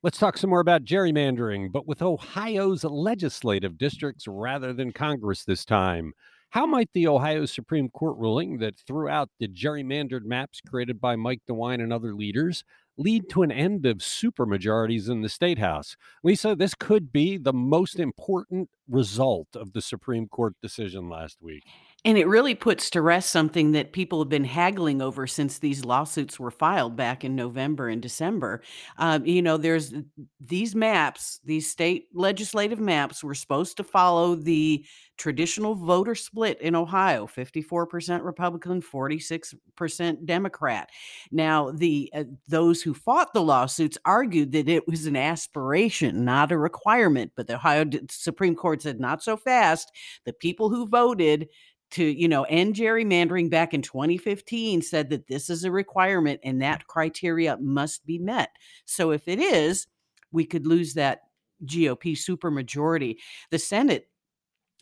Let's 0.00 0.18
talk 0.18 0.38
some 0.38 0.50
more 0.50 0.60
about 0.60 0.84
gerrymandering, 0.84 1.72
but 1.72 1.88
with 1.88 2.02
Ohio's 2.02 2.84
legislative 2.84 3.76
districts 3.76 4.28
rather 4.28 4.72
than 4.72 4.92
Congress 4.92 5.42
this 5.42 5.64
time. 5.64 6.12
How 6.50 6.66
might 6.66 6.88
the 6.94 7.08
Ohio 7.08 7.46
Supreme 7.46 7.88
Court 7.88 8.16
ruling 8.16 8.58
that 8.58 8.78
threw 8.78 9.08
out 9.08 9.28
the 9.40 9.48
gerrymandered 9.48 10.24
maps 10.24 10.60
created 10.60 11.00
by 11.00 11.16
Mike 11.16 11.40
DeWine 11.50 11.82
and 11.82 11.92
other 11.92 12.14
leaders 12.14 12.62
lead 12.96 13.28
to 13.30 13.42
an 13.42 13.50
end 13.50 13.86
of 13.86 13.98
supermajorities 13.98 15.10
in 15.10 15.22
the 15.22 15.28
state 15.28 15.58
house? 15.58 15.96
Lisa, 16.22 16.54
this 16.54 16.76
could 16.76 17.12
be 17.12 17.36
the 17.36 17.52
most 17.52 17.98
important 17.98 18.70
result 18.88 19.48
of 19.56 19.72
the 19.72 19.82
Supreme 19.82 20.28
Court 20.28 20.54
decision 20.62 21.08
last 21.08 21.38
week. 21.42 21.64
And 22.04 22.16
it 22.16 22.28
really 22.28 22.54
puts 22.54 22.90
to 22.90 23.02
rest 23.02 23.30
something 23.30 23.72
that 23.72 23.92
people 23.92 24.20
have 24.20 24.28
been 24.28 24.44
haggling 24.44 25.02
over 25.02 25.26
since 25.26 25.58
these 25.58 25.84
lawsuits 25.84 26.38
were 26.38 26.52
filed 26.52 26.94
back 26.96 27.24
in 27.24 27.34
November 27.34 27.88
and 27.88 28.00
December. 28.00 28.62
Um, 28.98 29.26
you 29.26 29.42
know, 29.42 29.56
there's 29.56 29.92
these 30.40 30.76
maps, 30.76 31.40
these 31.44 31.68
state 31.68 32.06
legislative 32.14 32.78
maps 32.78 33.24
were 33.24 33.34
supposed 33.34 33.76
to 33.78 33.84
follow 33.84 34.36
the 34.36 34.84
traditional 35.16 35.74
voter 35.74 36.14
split 36.14 36.60
in 36.60 36.76
Ohio 36.76 37.26
54% 37.26 38.24
Republican, 38.24 38.80
46% 38.80 40.24
Democrat. 40.24 40.88
Now, 41.32 41.72
the 41.72 42.10
uh, 42.14 42.24
those 42.46 42.80
who 42.80 42.94
fought 42.94 43.34
the 43.34 43.42
lawsuits 43.42 43.98
argued 44.04 44.52
that 44.52 44.68
it 44.68 44.86
was 44.86 45.06
an 45.06 45.16
aspiration, 45.16 46.24
not 46.24 46.52
a 46.52 46.58
requirement, 46.58 47.32
but 47.34 47.48
the 47.48 47.56
Ohio 47.56 47.84
Supreme 48.08 48.54
Court 48.54 48.82
said 48.82 49.00
not 49.00 49.20
so 49.20 49.36
fast. 49.36 49.90
The 50.24 50.32
people 50.32 50.70
who 50.70 50.86
voted 50.86 51.48
to 51.90 52.04
you 52.04 52.28
know 52.28 52.44
end 52.44 52.74
gerrymandering 52.74 53.50
back 53.50 53.74
in 53.74 53.82
2015 53.82 54.82
said 54.82 55.10
that 55.10 55.26
this 55.26 55.50
is 55.50 55.64
a 55.64 55.70
requirement 55.70 56.40
and 56.44 56.60
that 56.62 56.86
criteria 56.86 57.56
must 57.60 58.04
be 58.06 58.18
met 58.18 58.50
so 58.84 59.10
if 59.10 59.28
it 59.28 59.38
is 59.38 59.86
we 60.32 60.44
could 60.44 60.66
lose 60.66 60.94
that 60.94 61.22
gop 61.64 62.16
supermajority 62.16 63.16
the 63.50 63.58
senate 63.58 64.08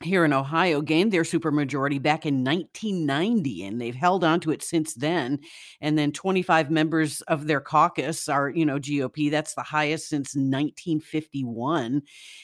here 0.03 0.27
in 0.27 0.33
Ohio 0.33 0.83
gained 0.83 1.11
their 1.11 1.23
supermajority 1.23 2.01
back 2.01 2.27
in 2.27 2.45
1990, 2.45 3.64
and 3.64 3.81
they've 3.81 3.95
held 3.95 4.25
on 4.25 4.40
to 4.40 4.51
it 4.51 4.62
since 4.62 4.92
then. 4.92 5.38
And 5.81 5.99
then 5.99 6.12
25 6.12 6.71
members 6.71 7.23
of 7.23 7.47
their 7.47 7.61
caucus 7.61 8.29
are, 8.29 8.51
you 8.51 8.66
know, 8.66 8.79
GOP. 8.79 9.31
That's 9.31 9.55
the 9.55 9.62
highest 9.62 10.09
since 10.09 10.35
1951. 10.35 12.03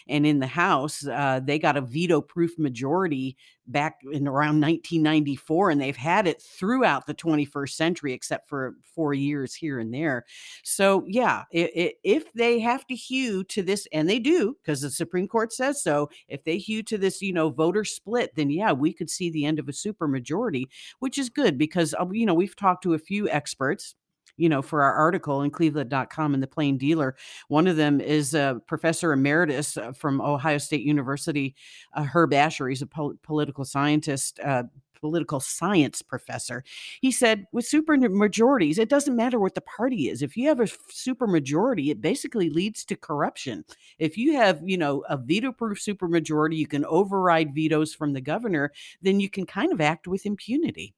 And 0.08 0.26
in 0.26 0.38
the 0.38 0.46
House, 0.46 1.06
uh, 1.06 1.40
they 1.44 1.58
got 1.58 1.76
a 1.76 1.82
veto-proof 1.82 2.58
majority 2.58 3.36
back 3.66 4.00
in 4.10 4.26
around 4.26 4.60
1994 4.60 5.70
and 5.70 5.80
they've 5.80 5.96
had 5.96 6.26
it 6.26 6.42
throughout 6.42 7.06
the 7.06 7.14
21st 7.14 7.70
century 7.70 8.12
except 8.12 8.48
for 8.48 8.74
four 8.82 9.14
years 9.14 9.54
here 9.54 9.78
and 9.78 9.92
there. 9.94 10.24
So 10.64 11.04
yeah 11.06 11.44
it, 11.50 11.70
it, 11.74 11.94
if 12.02 12.32
they 12.32 12.58
have 12.60 12.86
to 12.88 12.94
hew 12.94 13.44
to 13.44 13.62
this 13.62 13.86
and 13.92 14.08
they 14.08 14.18
do 14.18 14.56
because 14.62 14.80
the 14.80 14.90
supreme 14.90 15.28
court 15.28 15.52
says 15.52 15.82
so 15.82 16.08
if 16.28 16.44
they 16.44 16.58
hew 16.58 16.82
to 16.82 16.98
this 16.98 17.22
you 17.22 17.32
know 17.32 17.50
voter 17.50 17.84
split 17.84 18.34
then 18.34 18.50
yeah 18.50 18.72
we 18.72 18.92
could 18.92 19.10
see 19.10 19.30
the 19.30 19.44
end 19.44 19.58
of 19.58 19.68
a 19.68 19.72
supermajority, 19.72 20.64
which 20.98 21.18
is 21.18 21.28
good 21.28 21.58
because 21.58 21.94
uh, 21.98 22.06
you 22.10 22.26
know 22.26 22.34
we've 22.34 22.56
talked 22.56 22.82
to 22.82 22.94
a 22.94 22.98
few 22.98 23.28
experts 23.28 23.94
you 24.36 24.48
know, 24.48 24.62
for 24.62 24.82
our 24.82 24.94
article 24.94 25.42
in 25.42 25.50
cleveland.com 25.50 26.34
and 26.34 26.42
the 26.42 26.46
plain 26.46 26.78
dealer. 26.78 27.16
One 27.48 27.66
of 27.66 27.76
them 27.76 28.00
is 28.00 28.34
a 28.34 28.60
professor 28.66 29.12
emeritus 29.12 29.76
uh, 29.76 29.92
from 29.92 30.20
Ohio 30.20 30.58
State 30.58 30.82
University, 30.82 31.54
uh, 31.94 32.04
Herb 32.04 32.32
Asher. 32.32 32.68
He's 32.68 32.82
a 32.82 32.86
po- 32.86 33.14
political 33.22 33.64
scientist, 33.64 34.40
uh, 34.40 34.64
political 35.02 35.40
science 35.40 36.00
professor. 36.00 36.64
He 37.00 37.10
said, 37.10 37.46
with 37.52 37.66
super 37.66 37.98
majorities, 37.98 38.78
it 38.78 38.88
doesn't 38.88 39.16
matter 39.16 39.38
what 39.38 39.54
the 39.54 39.60
party 39.60 40.08
is. 40.08 40.22
If 40.22 40.36
you 40.36 40.48
have 40.48 40.60
a 40.60 40.68
super 40.88 41.26
majority, 41.26 41.90
it 41.90 42.00
basically 42.00 42.48
leads 42.48 42.84
to 42.86 42.96
corruption. 42.96 43.64
If 43.98 44.16
you 44.16 44.34
have, 44.36 44.62
you 44.64 44.78
know, 44.78 45.04
a 45.08 45.16
veto-proof 45.16 45.80
super 45.80 46.08
majority, 46.08 46.56
you 46.56 46.68
can 46.68 46.84
override 46.84 47.54
vetoes 47.54 47.92
from 47.92 48.12
the 48.12 48.20
governor, 48.20 48.72
then 49.02 49.20
you 49.20 49.28
can 49.28 49.44
kind 49.44 49.72
of 49.72 49.80
act 49.80 50.06
with 50.06 50.24
impunity. 50.24 50.94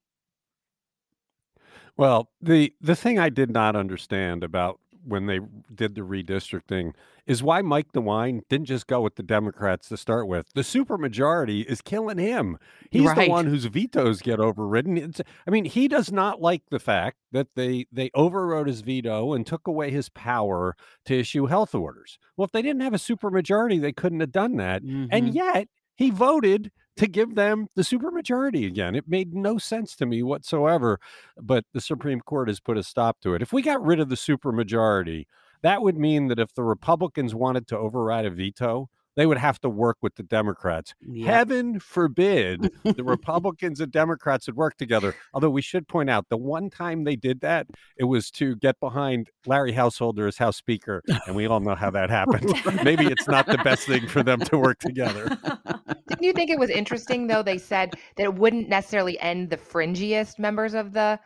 Well, 1.97 2.31
the 2.41 2.75
the 2.81 2.97
thing 2.97 3.19
I 3.19 3.29
did 3.29 3.51
not 3.51 3.77
understand 3.77 4.43
about 4.43 4.81
when 5.07 5.27
they 5.27 5.41
did 5.75 5.95
the 5.95 6.01
redistricting 6.01 6.95
is 7.27 7.43
why 7.43 7.63
Mike 7.63 7.93
DeWine 7.93 8.41
didn't 8.49 8.67
just 8.67 8.87
go 8.87 9.01
with 9.01 9.17
the 9.17 9.23
Democrats 9.23 9.89
to 9.89 9.97
start 9.97 10.29
with. 10.29 10.47
The 10.55 10.63
supermajority 10.63 11.65
is 11.65 11.81
killing 11.81 12.19
him. 12.19 12.59
He's 12.91 13.07
right. 13.07 13.27
the 13.27 13.31
one 13.31 13.47
whose 13.47 13.65
vetoes 13.67 14.21
get 14.21 14.41
overridden. 14.41 14.99
It's, 14.99 15.21
I 15.47 15.51
mean, 15.51 15.65
he 15.65 15.89
does 15.89 16.13
not 16.13 16.41
like 16.41 16.63
the 16.71 16.79
fact 16.79 17.19
that 17.33 17.49
they 17.55 17.87
they 17.93 18.11
overrode 18.15 18.67
his 18.67 18.81
veto 18.81 19.33
and 19.33 19.47
took 19.47 19.67
away 19.67 19.91
his 19.91 20.09
power 20.09 20.77
to 21.07 21.19
issue 21.19 21.47
health 21.47 21.75
orders. 21.75 22.19
Well, 22.37 22.47
if 22.47 22.53
they 22.53 22.63
didn't 22.63 22.83
have 22.83 22.95
a 22.95 22.99
supermajority, 22.99 23.81
they 23.81 23.93
couldn't 23.93 24.21
have 24.21 24.33
done 24.33 24.57
that. 24.57 24.83
Mm-hmm. 24.83 25.07
And 25.11 25.35
yet 25.35 25.69
he 25.95 26.11
voted 26.11 26.73
to 26.97 27.07
give 27.07 27.35
them 27.35 27.69
the 27.75 27.83
supermajority 27.83 28.67
again. 28.67 28.95
It 28.95 29.09
made 29.09 29.35
no 29.35 29.59
sense 29.59 29.97
to 29.97 30.07
me 30.07 30.23
whatsoever, 30.23 31.01
but 31.41 31.65
the 31.73 31.81
Supreme 31.81 32.21
Court 32.21 32.49
has 32.49 32.61
put 32.61 32.79
a 32.79 32.83
stop 32.83 33.21
to 33.21 33.35
it. 33.35 33.43
If 33.43 33.53
we 33.53 33.63
got 33.63 33.85
rid 33.85 34.01
of 34.01 34.09
the 34.09 34.15
supermajority, 34.15 35.27
that 35.63 35.83
would 35.83 35.97
mean 35.97 36.29
that 36.29 36.39
if 36.39 36.55
the 36.55 36.63
Republicans 36.63 37.35
wanted 37.35 37.67
to 37.69 37.79
override 37.79 38.27
a 38.27 38.31
veto, 38.31 38.91
they 39.17 39.27
would 39.27 39.39
have 39.39 39.61
to 39.61 39.69
work 39.69 39.99
with 40.03 40.17
the 40.17 40.23
Democrats. 40.23 40.95
Heaven 41.25 41.79
forbid 41.79 42.71
the 42.83 43.05
Republicans 43.05 43.81
and 43.81 43.93
Democrats 43.93 44.47
would 44.47 44.57
work 44.57 44.77
together. 44.77 45.15
Although 45.33 45.51
we 45.51 45.63
should 45.63 45.87
point 45.87 46.11
out 46.11 46.29
the 46.29 46.37
one 46.37 46.69
time 46.71 47.05
they 47.05 47.17
did 47.17 47.41
that, 47.41 47.67
it 47.97 48.05
was 48.05 48.31
to 48.33 48.57
get 48.57 48.79
behind 48.81 49.31
Larry 49.47 49.73
Householder 49.73 50.27
as 50.27 50.37
House 50.37 50.57
Speaker. 50.57 51.03
And 51.27 51.37
we 51.37 51.47
all 51.47 51.61
know 51.61 51.75
how 51.75 51.91
that 51.91 52.11
happened. 52.11 52.53
Maybe 52.85 53.07
it's 53.07 53.29
not 53.29 53.47
the 53.47 53.59
best 53.59 53.87
thing 53.87 54.09
for 54.09 54.23
them 54.23 54.41
to 54.41 54.59
work 54.59 54.81
together. 54.81 55.39
You 56.25 56.33
think 56.33 56.51
it 56.51 56.59
was 56.59 56.71
interesting 56.71 57.27
though? 57.27 57.43
They 57.43 57.59
said 57.59 57.95
that 58.17 58.23
it 58.23 58.35
wouldn't 58.35 58.69
necessarily 58.69 59.19
end 59.21 59.51
the 59.51 59.59
fringiest 59.59 60.39
members 60.39 60.75
of 60.75 60.93
the 60.93 61.21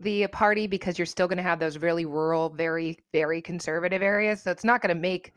the 0.00 0.28
party 0.28 0.68
because 0.68 0.96
you're 0.96 1.06
still 1.06 1.26
going 1.26 1.38
to 1.38 1.42
have 1.42 1.58
those 1.58 1.78
really 1.78 2.04
rural, 2.04 2.48
very 2.48 2.98
very 3.12 3.42
conservative 3.42 4.00
areas. 4.00 4.42
So 4.42 4.52
it's 4.52 4.64
not 4.64 4.80
going 4.80 4.94
to 4.94 5.00
make 5.00 5.34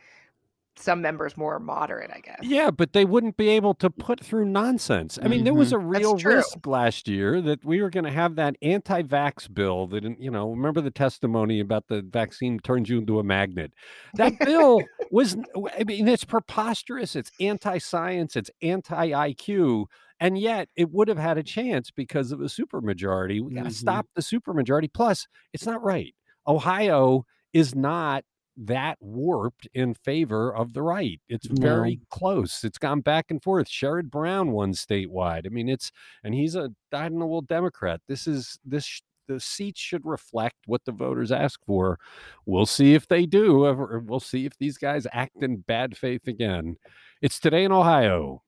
some 0.78 1.02
members 1.02 1.36
more 1.38 1.60
moderate, 1.60 2.10
I 2.14 2.20
guess. 2.22 2.40
Yeah, 2.42 2.72
but 2.72 2.94
they 2.94 3.06
wouldn't 3.06 3.38
be 3.38 3.50
able 3.50 3.74
to 3.76 3.90
put 3.90 4.24
through 4.24 4.46
nonsense. 4.46 5.20
I 5.22 5.28
mean, 5.28 5.44
there 5.44 5.54
was 5.54 5.74
a 5.74 5.78
real 5.78 6.16
risk 6.16 6.66
last 6.66 7.08
year 7.08 7.42
that 7.42 7.64
we 7.66 7.82
were 7.82 7.90
going 7.90 8.06
to 8.06 8.12
have 8.12 8.36
that 8.36 8.56
anti-vax 8.62 9.54
bill 9.54 9.88
that, 9.88 10.04
you 10.20 10.32
know, 10.32 10.50
remember 10.50 10.82
the 10.82 10.90
testimony 10.92 11.60
about 11.60 11.88
the 11.88 12.02
vaccine 12.02 12.60
turns 12.60 12.90
you 12.90 12.98
into 13.00 13.20
a 13.20 13.24
magnet. 13.24 13.74
That 14.16 14.40
bill 14.46 14.82
was, 15.12 15.36
I 15.78 15.84
mean, 15.84 16.08
it's 16.08 16.24
preposterous. 16.24 17.16
It's 17.16 17.32
anti-science. 17.40 18.36
It's 18.36 18.50
anti-IQ. 18.62 19.86
And 20.20 20.38
yet 20.38 20.70
it 20.76 20.92
would 20.92 21.08
have 21.08 21.18
had 21.18 21.38
a 21.38 21.44
chance 21.44 21.92
because 21.92 22.32
of 22.32 22.40
a 22.42 22.46
supermajority. 22.46 23.42
We 23.44 23.54
got 23.56 23.64
to 23.64 23.70
Mhm. 23.70 23.74
stop 23.74 24.08
the 24.16 24.22
supermajority. 24.22 24.92
Plus, 24.94 25.28
it's 25.54 25.66
not 25.66 25.84
right. 25.84 26.14
Ohio 26.48 27.26
is 27.54 27.76
not 27.76 28.24
that 28.58 28.98
warped 29.00 29.68
in 29.74 29.94
favor 29.94 30.54
of 30.56 30.74
the 30.74 30.82
right. 30.82 31.20
It's 31.30 31.48
very 31.48 32.00
close. 32.10 32.64
It's 32.64 32.78
gone 32.78 33.02
back 33.02 33.28
and 33.30 33.42
forth. 33.42 33.68
Sherrod 33.68 34.10
Brown 34.12 34.52
won 34.52 34.74
statewide. 34.74 35.46
I 35.46 35.50
mean, 35.50 35.70
it's 35.70 35.92
and 36.24 36.34
he's 36.34 36.56
a 36.56 36.70
dyed-in-the-wool 36.92 37.44
Democrat. 37.44 38.02
This 38.08 38.28
is 38.28 38.60
this 38.66 39.02
the 39.28 39.40
seats 39.40 39.80
should 39.80 40.06
reflect 40.06 40.58
what 40.66 40.84
the 40.86 40.92
voters 40.92 41.32
ask 41.32 41.60
for. 41.66 41.98
We'll 42.46 42.66
see 42.66 42.94
if 42.94 43.08
they 43.08 43.26
do. 43.26 44.02
We'll 44.06 44.20
see 44.20 44.46
if 44.46 44.58
these 44.58 44.78
guys 44.78 45.08
act 45.14 45.42
in 45.42 45.58
bad 45.58 45.98
faith 45.98 46.28
again. 46.28 46.76
It's 47.22 47.40
today 47.40 47.64
in 47.64 47.72
Ohio. 47.72 48.44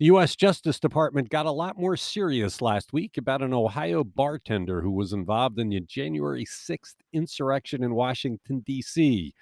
The 0.00 0.06
U.S. 0.06 0.34
Justice 0.34 0.80
Department 0.80 1.28
got 1.28 1.46
a 1.46 1.52
lot 1.52 1.78
more 1.78 1.96
serious 1.96 2.60
last 2.60 2.92
week 2.92 3.16
about 3.16 3.42
an 3.42 3.54
Ohio 3.54 4.02
bartender 4.02 4.80
who 4.80 4.90
was 4.90 5.12
involved 5.12 5.60
in 5.60 5.68
the 5.68 5.78
January 5.82 6.44
6th 6.44 6.96
insurrection 7.12 7.84
in 7.84 7.94
Washington, 7.94 8.64
D.C. 8.66 9.32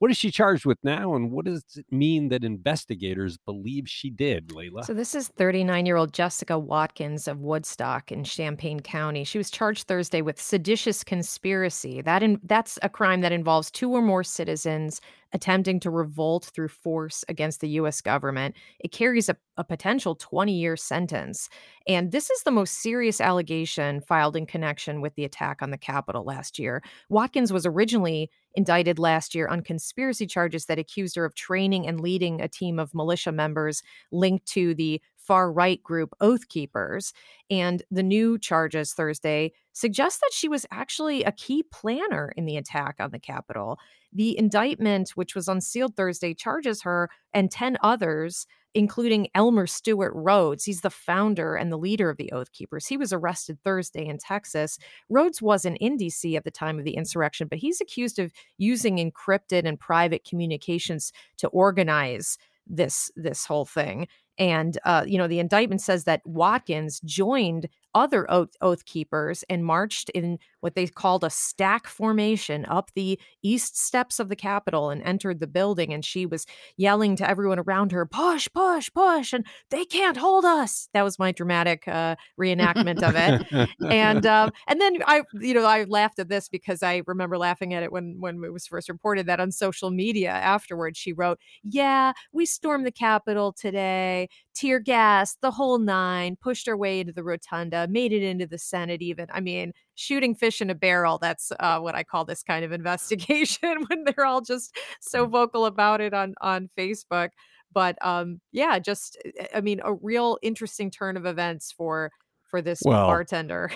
What 0.00 0.10
is 0.10 0.18
she 0.18 0.30
charged 0.30 0.66
with 0.66 0.76
now, 0.82 1.14
and 1.14 1.30
what 1.30 1.46
does 1.46 1.64
it 1.76 1.86
mean 1.90 2.28
that 2.28 2.44
investigators 2.44 3.38
believe 3.38 3.88
she 3.88 4.10
did, 4.10 4.48
Layla? 4.48 4.84
So 4.84 4.92
this 4.92 5.14
is 5.14 5.30
39-year-old 5.38 6.12
Jessica 6.12 6.58
Watkins 6.58 7.26
of 7.26 7.38
Woodstock 7.38 8.12
in 8.12 8.24
Champaign 8.24 8.80
County. 8.80 9.24
She 9.24 9.38
was 9.38 9.50
charged 9.50 9.86
Thursday 9.86 10.20
with 10.20 10.42
seditious 10.42 11.02
conspiracy. 11.04 12.02
That 12.02 12.22
in, 12.22 12.38
that's 12.42 12.78
a 12.82 12.90
crime 12.90 13.22
that 13.22 13.32
involves 13.32 13.70
two 13.70 13.90
or 13.90 14.02
more 14.02 14.24
citizens 14.24 15.00
attempting 15.32 15.80
to 15.80 15.90
revolt 15.90 16.50
through 16.54 16.68
force 16.68 17.24
against 17.28 17.60
the 17.60 17.68
US 17.70 18.00
government. 18.00 18.54
It 18.80 18.92
carries 18.92 19.28
a, 19.28 19.36
a 19.56 19.64
potential 19.64 20.16
20-year 20.16 20.76
sentence. 20.76 21.48
And 21.86 22.12
this 22.12 22.30
is 22.30 22.42
the 22.42 22.50
most 22.50 22.82
serious 22.82 23.20
allegation 23.20 24.00
filed 24.00 24.36
in 24.36 24.46
connection 24.46 25.00
with 25.00 25.14
the 25.14 25.24
attack 25.24 25.62
on 25.62 25.70
the 25.70 25.78
Capitol 25.78 26.24
last 26.24 26.58
year. 26.58 26.82
Watkins 27.08 27.52
was 27.52 27.66
originally 27.66 28.30
indicted 28.54 28.98
last 28.98 29.34
year 29.34 29.48
on 29.48 29.62
conspiracy 29.62 30.26
charges 30.26 30.66
that 30.66 30.78
accused 30.78 31.16
her 31.16 31.24
of 31.24 31.34
training 31.34 31.86
and 31.86 32.00
leading 32.00 32.40
a 32.40 32.48
team 32.48 32.78
of 32.78 32.94
militia 32.94 33.32
members 33.32 33.82
linked 34.10 34.46
to 34.46 34.74
the 34.74 35.00
far 35.16 35.52
right 35.52 35.82
group 35.82 36.14
Oath 36.20 36.48
Keepers. 36.48 37.12
And 37.50 37.82
the 37.90 38.02
new 38.02 38.38
charges 38.38 38.92
Thursday 38.92 39.52
suggest 39.72 40.20
that 40.20 40.32
she 40.32 40.48
was 40.48 40.66
actually 40.70 41.24
a 41.24 41.32
key 41.32 41.62
planner 41.62 42.32
in 42.36 42.44
the 42.44 42.56
attack 42.56 42.96
on 43.00 43.10
the 43.10 43.18
Capitol. 43.18 43.78
The 44.12 44.36
indictment, 44.38 45.10
which 45.10 45.34
was 45.34 45.48
unsealed 45.48 45.96
Thursday, 45.96 46.34
charges 46.34 46.82
her 46.82 47.08
and 47.32 47.50
10 47.50 47.78
others, 47.82 48.46
including 48.74 49.28
Elmer 49.34 49.66
Stewart 49.66 50.12
Rhodes. 50.14 50.64
He's 50.64 50.80
the 50.80 50.90
founder 50.90 51.56
and 51.56 51.72
the 51.72 51.78
leader 51.78 52.10
of 52.10 52.16
the 52.16 52.32
Oath 52.32 52.52
Keepers. 52.52 52.86
He 52.86 52.96
was 52.96 53.12
arrested 53.12 53.58
Thursday 53.64 54.06
in 54.06 54.18
Texas. 54.18 54.78
Rhodes 55.08 55.40
wasn't 55.40 55.78
in 55.78 55.96
DC 55.96 56.36
at 56.36 56.44
the 56.44 56.50
time 56.50 56.78
of 56.78 56.84
the 56.84 56.96
insurrection, 56.96 57.48
but 57.48 57.58
he's 57.58 57.80
accused 57.80 58.18
of 58.18 58.32
using 58.58 58.96
encrypted 58.96 59.66
and 59.66 59.78
private 59.78 60.24
communications 60.24 61.12
to 61.38 61.48
organize 61.48 62.38
this 62.66 63.10
this 63.16 63.44
whole 63.44 63.64
thing 63.64 64.06
and 64.38 64.78
uh, 64.84 65.04
you 65.06 65.18
know 65.18 65.26
the 65.26 65.40
indictment 65.40 65.80
says 65.80 66.04
that 66.04 66.22
watkins 66.24 67.00
joined 67.00 67.68
other 67.94 68.30
oath, 68.30 68.56
oath 68.60 68.84
keepers 68.84 69.44
and 69.48 69.64
marched 69.64 70.10
in 70.10 70.38
what 70.60 70.74
they 70.74 70.86
called 70.86 71.24
a 71.24 71.30
stack 71.30 71.86
formation 71.86 72.64
up 72.66 72.90
the 72.94 73.18
east 73.42 73.76
steps 73.78 74.18
of 74.18 74.28
the 74.28 74.36
capitol 74.36 74.90
and 74.90 75.02
entered 75.02 75.40
the 75.40 75.46
building 75.46 75.92
and 75.92 76.04
she 76.04 76.24
was 76.24 76.46
yelling 76.76 77.16
to 77.16 77.28
everyone 77.28 77.58
around 77.58 77.92
her 77.92 78.06
push 78.06 78.48
push 78.54 78.88
push 78.94 79.32
and 79.32 79.44
they 79.70 79.84
can't 79.84 80.16
hold 80.16 80.44
us. 80.44 80.88
That 80.94 81.02
was 81.02 81.18
my 81.18 81.32
dramatic 81.32 81.86
uh, 81.88 82.16
reenactment 82.40 83.02
of 83.02 83.14
it. 83.16 83.68
And 83.88 84.24
um, 84.26 84.50
and 84.68 84.80
then 84.80 84.98
I, 85.06 85.22
you 85.34 85.54
know, 85.54 85.64
I 85.64 85.84
laughed 85.84 86.18
at 86.18 86.28
this 86.28 86.48
because 86.48 86.82
I 86.82 87.02
remember 87.06 87.38
laughing 87.38 87.74
at 87.74 87.82
it 87.82 87.92
when 87.92 88.16
when 88.20 88.42
it 88.44 88.52
was 88.52 88.66
first 88.66 88.88
reported 88.88 89.26
that 89.26 89.40
on 89.40 89.50
social 89.50 89.90
media 89.90 90.30
afterwards 90.30 90.98
she 90.98 91.12
wrote, 91.12 91.38
"Yeah, 91.62 92.12
we 92.32 92.46
stormed 92.46 92.86
the 92.86 92.92
Capitol 92.92 93.52
today, 93.52 94.28
tear 94.54 94.78
gas, 94.78 95.36
the 95.40 95.50
whole 95.50 95.78
nine, 95.78 96.36
pushed 96.36 96.68
our 96.68 96.76
way 96.76 97.00
into 97.00 97.12
the 97.12 97.24
rotunda, 97.24 97.81
made 97.90 98.12
it 98.12 98.22
into 98.22 98.46
the 98.46 98.58
Senate. 98.58 99.02
Even, 99.02 99.26
I 99.32 99.40
mean, 99.40 99.72
shooting 99.94 100.34
fish 100.34 100.60
in 100.60 100.70
a 100.70 100.74
barrel. 100.74 101.18
That's 101.18 101.52
uh, 101.60 101.78
what 101.80 101.94
I 101.94 102.04
call 102.04 102.24
this 102.24 102.42
kind 102.42 102.64
of 102.64 102.72
investigation 102.72 103.84
when 103.88 104.04
they're 104.04 104.26
all 104.26 104.40
just 104.40 104.76
so 105.00 105.26
vocal 105.26 105.66
about 105.66 106.00
it 106.00 106.14
on 106.14 106.34
on 106.40 106.68
Facebook." 106.78 107.30
But 107.72 107.96
um, 108.04 108.40
yeah, 108.52 108.78
just 108.78 109.18
I 109.54 109.60
mean, 109.60 109.80
a 109.84 109.94
real 109.94 110.38
interesting 110.42 110.90
turn 110.90 111.16
of 111.16 111.26
events 111.26 111.72
for 111.72 112.10
for 112.52 112.60
this 112.60 112.82
Well, 112.84 113.06
bartender. 113.06 113.70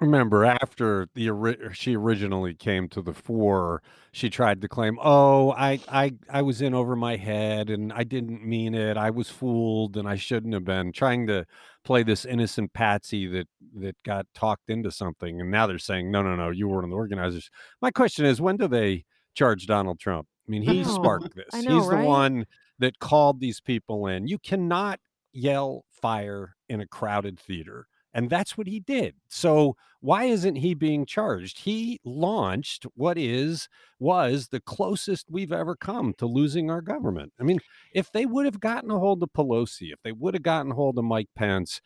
Remember, 0.00 0.44
after 0.62 1.08
the 1.14 1.30
ori- 1.30 1.60
er, 1.60 1.74
she 1.74 1.96
originally 1.96 2.54
came 2.54 2.88
to 2.90 3.02
the 3.02 3.12
fore, 3.12 3.82
she 4.12 4.30
tried 4.30 4.62
to 4.62 4.68
claim, 4.68 4.98
"Oh, 5.02 5.50
I, 5.50 5.80
I, 5.88 6.14
I 6.30 6.42
was 6.42 6.62
in 6.62 6.74
over 6.74 6.94
my 6.94 7.16
head, 7.16 7.70
and 7.70 7.92
I 7.92 8.04
didn't 8.04 8.46
mean 8.46 8.74
it. 8.74 8.96
I 8.96 9.10
was 9.10 9.28
fooled, 9.30 9.96
and 9.96 10.08
I 10.08 10.14
shouldn't 10.14 10.54
have 10.54 10.64
been." 10.64 10.92
Trying 10.92 11.26
to 11.26 11.44
play 11.84 12.04
this 12.04 12.24
innocent 12.24 12.72
patsy 12.72 13.26
that 13.26 13.48
that 13.80 13.96
got 14.04 14.26
talked 14.32 14.70
into 14.70 14.92
something, 14.92 15.40
and 15.40 15.50
now 15.50 15.66
they're 15.66 15.78
saying, 15.78 16.12
"No, 16.12 16.22
no, 16.22 16.36
no, 16.36 16.50
you 16.50 16.68
weren't 16.68 16.88
the 16.88 16.96
organizers." 16.96 17.50
My 17.82 17.90
question 17.90 18.24
is, 18.24 18.40
when 18.40 18.56
do 18.56 18.68
they 18.68 19.04
charge 19.34 19.66
Donald 19.66 19.98
Trump? 19.98 20.28
I 20.46 20.50
mean, 20.52 20.62
he 20.62 20.84
sparked 20.84 21.34
this. 21.34 21.64
Know, 21.64 21.80
He's 21.80 21.88
the 21.88 21.96
one 21.96 22.46
that 22.78 23.00
called 23.00 23.40
these 23.40 23.60
people 23.60 24.06
in. 24.06 24.28
You 24.28 24.38
cannot 24.38 25.00
yell 25.32 25.84
fire 25.90 26.54
in 26.68 26.80
a 26.80 26.86
crowded 26.86 27.40
theater. 27.40 27.88
And 28.14 28.30
that's 28.30 28.56
what 28.56 28.68
he 28.68 28.78
did. 28.78 29.14
So 29.28 29.76
why 30.00 30.24
isn't 30.24 30.56
he 30.56 30.74
being 30.74 31.04
charged? 31.04 31.58
He 31.58 32.00
launched 32.04 32.86
what 32.94 33.18
is 33.18 33.68
was 33.98 34.48
the 34.48 34.60
closest 34.60 35.26
we've 35.30 35.52
ever 35.52 35.74
come 35.74 36.14
to 36.18 36.26
losing 36.26 36.70
our 36.70 36.80
government. 36.80 37.32
I 37.40 37.42
mean, 37.42 37.58
if 37.92 38.12
they 38.12 38.24
would 38.24 38.44
have 38.44 38.60
gotten 38.60 38.90
a 38.90 38.98
hold 38.98 39.22
of 39.22 39.32
Pelosi, 39.32 39.92
if 39.92 40.00
they 40.02 40.12
would 40.12 40.34
have 40.34 40.44
gotten 40.44 40.72
a 40.72 40.74
hold 40.74 40.96
of 40.98 41.04
Mike 41.04 41.30
Pence, 41.34 41.80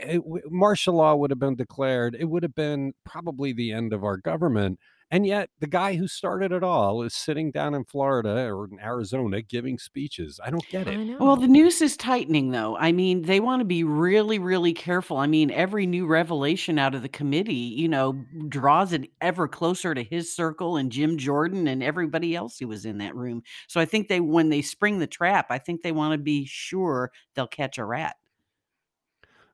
it, 0.00 0.22
martial 0.50 0.94
law 0.94 1.14
would 1.14 1.30
have 1.30 1.38
been 1.38 1.56
declared. 1.56 2.14
It 2.18 2.26
would 2.26 2.42
have 2.42 2.54
been 2.54 2.92
probably 3.04 3.52
the 3.52 3.72
end 3.72 3.92
of 3.92 4.04
our 4.04 4.18
government. 4.18 4.78
And 5.12 5.26
yet, 5.26 5.50
the 5.58 5.66
guy 5.66 5.96
who 5.96 6.06
started 6.06 6.52
it 6.52 6.62
all 6.62 7.02
is 7.02 7.14
sitting 7.14 7.50
down 7.50 7.74
in 7.74 7.84
Florida 7.84 8.46
or 8.48 8.68
in 8.70 8.78
Arizona 8.78 9.42
giving 9.42 9.76
speeches. 9.76 10.38
I 10.44 10.50
don't 10.50 10.66
get 10.68 10.86
it. 10.86 11.18
Well, 11.18 11.34
the 11.34 11.48
news 11.48 11.82
is 11.82 11.96
tightening, 11.96 12.52
though. 12.52 12.76
I 12.76 12.92
mean, 12.92 13.22
they 13.22 13.40
want 13.40 13.60
to 13.60 13.64
be 13.64 13.82
really, 13.82 14.38
really 14.38 14.72
careful. 14.72 15.16
I 15.16 15.26
mean, 15.26 15.50
every 15.50 15.84
new 15.84 16.06
revelation 16.06 16.78
out 16.78 16.94
of 16.94 17.02
the 17.02 17.08
committee, 17.08 17.54
you 17.54 17.88
know, 17.88 18.24
draws 18.48 18.92
it 18.92 19.10
ever 19.20 19.48
closer 19.48 19.94
to 19.94 20.02
his 20.04 20.34
circle 20.34 20.76
and 20.76 20.92
Jim 20.92 21.18
Jordan 21.18 21.66
and 21.66 21.82
everybody 21.82 22.36
else 22.36 22.58
who 22.58 22.68
was 22.68 22.84
in 22.84 22.98
that 22.98 23.16
room. 23.16 23.42
So 23.66 23.80
I 23.80 23.86
think 23.86 24.06
they, 24.06 24.20
when 24.20 24.48
they 24.48 24.62
spring 24.62 25.00
the 25.00 25.08
trap, 25.08 25.46
I 25.50 25.58
think 25.58 25.82
they 25.82 25.92
want 25.92 26.12
to 26.12 26.18
be 26.18 26.46
sure 26.46 27.10
they'll 27.34 27.48
catch 27.48 27.78
a 27.78 27.84
rat. 27.84 28.14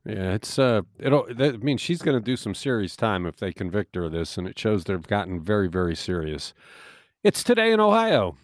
Yeah, 0.07 0.35
it's 0.35 0.57
uh, 0.57 0.83
it'll. 1.01 1.27
That, 1.35 1.55
I 1.55 1.57
mean, 1.57 1.79
she's 1.79 2.01
going 2.01 2.17
to 2.17 2.25
do 2.25 2.37
some 2.37 2.55
serious 2.55 2.95
time 2.95 3.27
if 3.27 3.39
they 3.39 3.53
convict 3.53 3.97
her 3.97 4.05
of 4.05 4.13
this, 4.13 4.39
and 4.39 4.47
it 4.47 4.57
shows 4.57 4.85
they've 4.85 5.03
gotten 5.03 5.41
very, 5.41 5.67
very 5.67 5.97
serious. 5.97 6.55
It's 7.25 7.43
today 7.43 7.73
in 7.73 7.81
Ohio. 7.81 8.37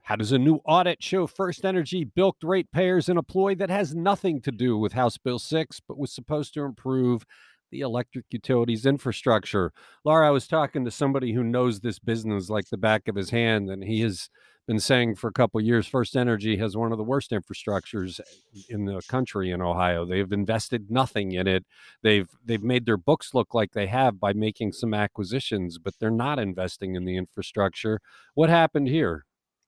How 0.00 0.16
does 0.16 0.32
a 0.32 0.38
new 0.38 0.60
audit 0.64 1.02
show 1.02 1.26
First 1.26 1.66
Energy 1.66 2.04
bilked 2.04 2.42
ratepayers 2.42 3.10
in 3.10 3.18
a 3.18 3.22
ploy 3.22 3.54
that 3.56 3.68
has 3.68 3.94
nothing 3.94 4.40
to 4.42 4.50
do 4.50 4.78
with 4.78 4.94
House 4.94 5.18
Bill 5.18 5.38
6, 5.38 5.80
but 5.86 5.98
was 5.98 6.12
supposed 6.12 6.54
to 6.54 6.62
improve 6.62 7.26
the 7.70 7.80
electric 7.80 8.24
utilities 8.30 8.86
infrastructure? 8.86 9.72
Laura, 10.04 10.26
I 10.26 10.30
was 10.30 10.48
talking 10.48 10.86
to 10.86 10.90
somebody 10.90 11.34
who 11.34 11.44
knows 11.44 11.80
this 11.80 11.98
business 11.98 12.48
like 12.48 12.70
the 12.70 12.78
back 12.78 13.08
of 13.08 13.14
his 13.14 13.28
hand, 13.30 13.68
and 13.68 13.84
he 13.84 14.00
has 14.00 14.30
been 14.66 14.80
saying 14.80 15.16
for 15.16 15.28
a 15.28 15.32
couple 15.32 15.60
years 15.60 15.86
First 15.86 16.16
Energy 16.16 16.56
has 16.56 16.76
one 16.76 16.92
of 16.92 16.98
the 16.98 17.04
worst 17.04 17.30
infrastructures 17.30 18.20
in 18.68 18.84
the 18.84 19.00
country 19.08 19.50
in 19.50 19.60
Ohio. 19.60 20.04
They've 20.04 20.30
invested 20.32 20.90
nothing 20.90 21.32
in 21.32 21.46
it. 21.46 21.64
They've 22.02 22.28
they've 22.44 22.62
made 22.62 22.86
their 22.86 22.96
books 22.96 23.34
look 23.34 23.54
like 23.54 23.72
they 23.72 23.88
have 23.88 24.20
by 24.20 24.32
making 24.32 24.72
some 24.72 24.94
acquisitions, 24.94 25.78
but 25.78 25.94
they're 25.98 26.10
not 26.10 26.38
investing 26.38 26.94
in 26.94 27.04
the 27.04 27.16
infrastructure. 27.16 28.00
What 28.34 28.50
happened 28.50 28.88
here? 28.88 29.24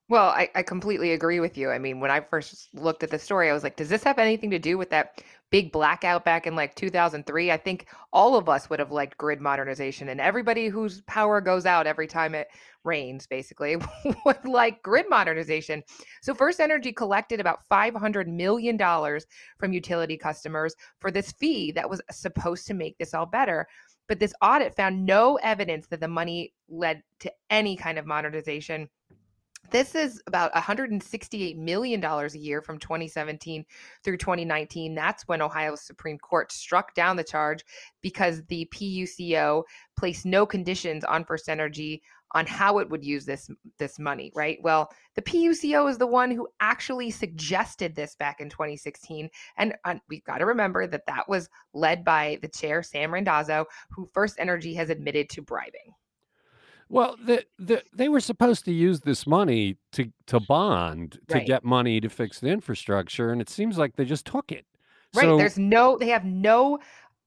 Well, 0.09 0.29
I, 0.29 0.51
I 0.55 0.63
completely 0.63 1.13
agree 1.13 1.41
with 1.41 1.57
you. 1.57 1.71
I 1.71 1.79
mean, 1.79 1.99
when 1.99 2.11
I 2.11 2.21
first 2.21 2.69
looked 2.75 3.03
at 3.03 3.11
the 3.11 3.19
story, 3.19 3.49
I 3.49 3.55
was 3.55 3.63
like, 3.63 3.77
does 3.77 3.89
this 3.89 4.05
have 4.05 4.19
anything 4.19 4.51
to 4.51 4.59
do 4.59 4.77
with 4.77 4.91
that 4.91 5.23
big 5.51 5.73
blackout 5.73 6.27
back 6.27 6.47
in 6.47 6.55
like 6.55 6.75
2003? 6.75 7.51
I 7.51 7.57
think 7.57 7.87
all 8.13 8.37
of 8.37 8.47
us 8.47 8.69
would 8.69 8.81
have 8.81 8.93
liked 8.93 9.17
grid 9.17 9.41
modernization, 9.41 10.11
and 10.11 10.21
everybody 10.21 10.69
whose 10.69 11.01
power 11.03 11.41
goes 11.41 11.65
out 11.65 11.87
every 11.87 12.07
time 12.07 12.35
it 12.35 12.49
rains, 12.85 13.27
basically, 13.27 13.79
would 14.27 14.45
like 14.45 14.83
grid 14.83 15.07
modernization. 15.09 15.83
So, 16.21 16.35
First 16.35 16.61
Energy 16.61 16.93
collected 16.93 17.41
about 17.41 17.61
$500 17.71 18.27
million 18.27 18.79
from 19.59 19.73
utility 19.73 20.19
customers 20.19 20.75
for 21.01 21.11
this 21.11 21.33
fee 21.33 21.73
that 21.73 21.89
was 21.89 22.03
supposed 22.11 22.67
to 22.67 22.75
make 22.75 22.99
this 22.99 23.15
all 23.15 23.27
better. 23.27 23.67
But 24.07 24.21
this 24.21 24.35
audit 24.43 24.77
found 24.77 25.07
no 25.07 25.37
evidence 25.37 25.87
that 25.87 26.01
the 26.01 26.09
money 26.09 26.53
led 26.69 27.03
to 27.21 27.33
any 27.49 27.75
kind 27.75 27.99
of 27.99 28.05
modernization 28.05 28.91
this 29.71 29.95
is 29.95 30.23
about 30.27 30.53
$168 30.53 31.57
million 31.57 32.05
a 32.05 32.29
year 32.37 32.63
from 32.63 32.79
2017 32.79 33.65
through 34.03 34.17
2019. 34.17 34.95
That's 34.95 35.27
when 35.27 35.43
Ohio's 35.43 35.83
Supreme 35.83 36.19
Court 36.19 36.53
struck 36.53 36.95
down 36.95 37.17
the 37.17 37.25
charge 37.25 37.65
because 38.03 38.43
the 38.45 38.69
PUCO 38.73 39.63
placed 39.97 40.27
no 40.27 40.47
conditions 40.47 41.05
on 41.05 41.25
First 41.25 41.49
Energy 41.49 42.03
on 42.35 42.47
how 42.47 42.79
it 42.79 42.91
would 42.91 43.05
use 43.05 43.25
this 43.25 43.49
this 43.79 43.99
money, 43.99 44.33
right? 44.35 44.59
Well, 44.61 44.91
the 45.15 45.23
PUCO 45.23 45.89
is 45.89 45.99
the 45.99 46.07
one 46.07 46.31
who 46.31 46.49
actually 46.61 47.11
suggested 47.11 47.95
this 47.95 48.17
back 48.17 48.41
in 48.41 48.51
2016, 48.51 49.31
and 49.57 49.75
uh, 49.85 49.95
we've 50.09 50.25
got 50.25 50.39
to 50.39 50.47
remember 50.47 50.87
that 50.87 51.07
that 51.07 51.29
was 51.29 51.49
led 51.73 52.05
by 52.05 52.39
the 52.43 52.49
chair 52.49 52.83
Sam 52.83 53.15
Randazzo, 53.15 53.67
who 53.91 54.11
First 54.13 54.37
Energy 54.39 54.75
has 54.75 54.91
admitted 54.91 55.31
to 55.31 55.43
bribing. 55.43 55.95
Well, 56.95 57.17
the, 57.25 57.45
the, 57.59 57.83
they 57.93 58.09
were 58.09 58.21
supposed 58.21 58.65
to 58.67 58.73
use 58.73 59.01
this 59.01 59.27
money 59.27 59.77
to 59.93 60.13
to 60.29 60.39
bond 60.39 61.19
to 61.29 61.35
Right. 61.39 61.47
get 61.47 61.65
money 61.65 62.01
to 62.01 62.09
fix 62.09 62.39
the 62.41 62.49
infrastructure, 62.49 63.31
and 63.33 63.41
it 63.41 63.51
seems 63.51 63.77
like 63.77 63.97
they 63.97 64.05
just 64.05 64.25
took 64.27 64.53
it. 64.53 64.65
Right. 65.15 65.25
So 65.25 65.37
There's 65.37 65.59
no, 65.59 65.99
they 65.99 66.09
have 66.09 66.25
no 66.25 66.79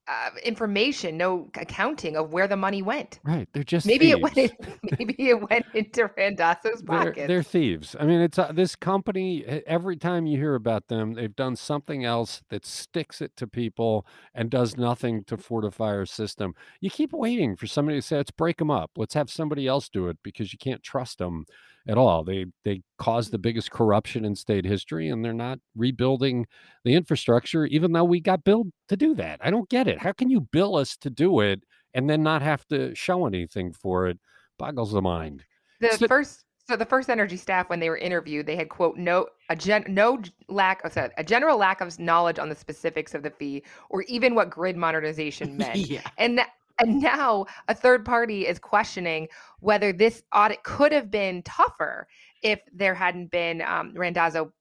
uh, 0.08 0.30
information, 0.42 1.16
no 1.16 1.50
accounting 1.54 2.16
of 2.16 2.32
where 2.32 2.48
the 2.48 2.56
money 2.56 2.80
went. 2.82 3.20
right, 3.24 3.48
they're 3.52 3.62
just 3.62 3.86
Maybe 3.86 4.10
it 4.10 4.20
went 4.20 4.38
in, 4.38 4.50
maybe 4.98 5.14
it 5.28 5.50
went 5.50 5.66
into 5.74 6.10
Randazzo's 6.16 6.82
They're, 6.82 7.04
pockets. 7.04 7.28
they're 7.28 7.42
thieves. 7.42 7.94
I 7.98 8.06
mean, 8.06 8.20
it's 8.20 8.38
uh, 8.38 8.52
this 8.52 8.74
company. 8.74 9.44
Every 9.44 9.96
time 9.96 10.26
you 10.26 10.38
hear 10.38 10.54
about 10.54 10.88
them, 10.88 11.14
they've 11.14 11.34
done 11.34 11.56
something 11.56 12.04
else 12.04 12.42
that 12.48 12.64
sticks 12.64 13.20
it 13.20 13.36
to 13.36 13.46
people 13.46 14.06
and 14.34 14.50
does 14.50 14.76
nothing 14.76 15.24
to 15.24 15.36
fortify 15.36 15.88
our 15.88 16.06
system. 16.06 16.54
You 16.80 16.90
keep 16.90 17.12
waiting 17.12 17.54
for 17.56 17.66
somebody 17.66 17.98
to 17.98 18.02
say, 18.02 18.16
"Let's 18.16 18.30
break 18.30 18.56
them 18.56 18.70
up. 18.70 18.92
Let's 18.96 19.14
have 19.14 19.30
somebody 19.30 19.66
else 19.66 19.88
do 19.88 20.08
it," 20.08 20.18
because 20.22 20.52
you 20.52 20.58
can't 20.58 20.82
trust 20.82 21.18
them 21.18 21.44
at 21.88 21.98
all. 21.98 22.22
They 22.22 22.46
they 22.64 22.82
caused 22.98 23.32
the 23.32 23.38
biggest 23.38 23.70
corruption 23.70 24.24
in 24.24 24.36
state 24.36 24.64
history, 24.64 25.08
and 25.08 25.24
they're 25.24 25.32
not 25.32 25.58
rebuilding 25.74 26.46
the 26.84 26.94
infrastructure, 26.94 27.64
even 27.66 27.92
though 27.92 28.04
we 28.04 28.20
got 28.20 28.44
billed 28.44 28.70
to 28.88 28.96
do 28.96 29.14
that. 29.16 29.40
I 29.42 29.50
don't 29.50 29.68
get 29.68 29.88
it. 29.88 29.98
How 29.98 30.12
can 30.12 30.30
you 30.30 30.42
bill 30.42 30.76
us 30.76 30.96
to 30.98 31.10
do 31.10 31.40
it 31.40 31.62
and 31.94 32.08
then 32.08 32.22
not 32.22 32.42
have 32.42 32.66
to 32.68 32.94
show 32.94 33.26
anything 33.26 33.72
for 33.72 34.06
it? 34.06 34.18
Boggles 34.58 34.92
the 34.92 35.02
mind. 35.02 35.44
the 35.80 35.90
So- 35.96 36.06
first 36.06 36.44
so 36.68 36.76
the 36.76 36.84
first 36.84 37.08
energy 37.08 37.38
staff 37.38 37.70
when 37.70 37.80
they 37.80 37.88
were 37.88 37.96
interviewed 37.96 38.44
they 38.44 38.54
had 38.56 38.68
quote 38.68 38.98
no 38.98 39.26
a 39.48 39.56
gen 39.56 39.84
no 39.88 40.20
lack 40.50 40.84
of 40.84 40.92
sorry, 40.92 41.08
a 41.16 41.24
general 41.24 41.56
lack 41.56 41.80
of 41.80 41.98
knowledge 41.98 42.38
on 42.38 42.50
the 42.50 42.54
specifics 42.54 43.14
of 43.14 43.22
the 43.22 43.30
fee 43.30 43.62
or 43.88 44.02
even 44.02 44.34
what 44.34 44.50
grid 44.50 44.76
modernization 44.76 45.56
meant 45.56 45.76
yeah. 45.76 46.02
and 46.18 46.36
th- 46.36 46.48
and 46.78 47.00
now 47.00 47.46
a 47.68 47.74
third 47.74 48.04
party 48.04 48.46
is 48.46 48.58
questioning 48.58 49.28
whether 49.60 49.92
this 49.92 50.22
audit 50.34 50.62
could 50.62 50.92
have 50.92 51.10
been 51.10 51.42
tougher 51.42 52.06
if 52.42 52.60
there 52.72 52.94
hadn't 52.94 53.30
been 53.30 53.62
um, 53.62 53.92
Randazzo 53.94 54.52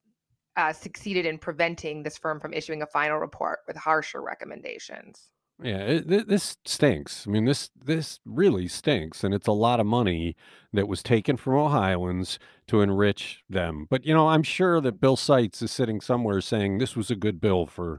uh, 0.56 0.74
succeeded 0.74 1.26
in 1.26 1.38
preventing 1.38 2.04
this 2.04 2.18
firm 2.18 2.40
from 2.40 2.54
issuing 2.54 2.82
a 2.82 2.88
final 2.88 3.20
report 3.20 3.60
with 3.68 3.78
harsher 3.78 4.22
recommendations. 4.22 5.30
Yeah, 5.62 5.78
it, 5.78 6.08
th- 6.08 6.28
this 6.28 6.58
stinks. 6.66 7.26
I 7.28 7.32
mean, 7.32 7.46
this 7.46 7.72
this 7.76 8.20
really 8.26 8.68
stinks, 8.68 9.24
and 9.24 9.34
it's 9.34 9.48
a 9.48 9.52
lot 9.52 9.80
of 9.80 9.88
money 9.88 10.36
that 10.72 10.88
was 10.88 11.02
taken 11.02 11.36
from 11.36 11.56
Ohioans 11.56 12.38
to 12.68 12.82
enrich 12.82 13.44
them. 13.50 13.88
But 13.90 14.06
you 14.06 14.14
know, 14.14 14.30
I'm 14.30 14.44
sure 14.44 14.80
that 14.82 15.00
Bill 15.00 15.16
Seitz 15.16 15.62
is 15.64 15.72
sitting 15.72 16.00
somewhere 16.00 16.42
saying 16.42 16.78
this 16.78 16.96
was 16.96 17.10
a 17.10 17.16
good 17.16 17.42
bill 17.42 17.66
for 17.66 17.98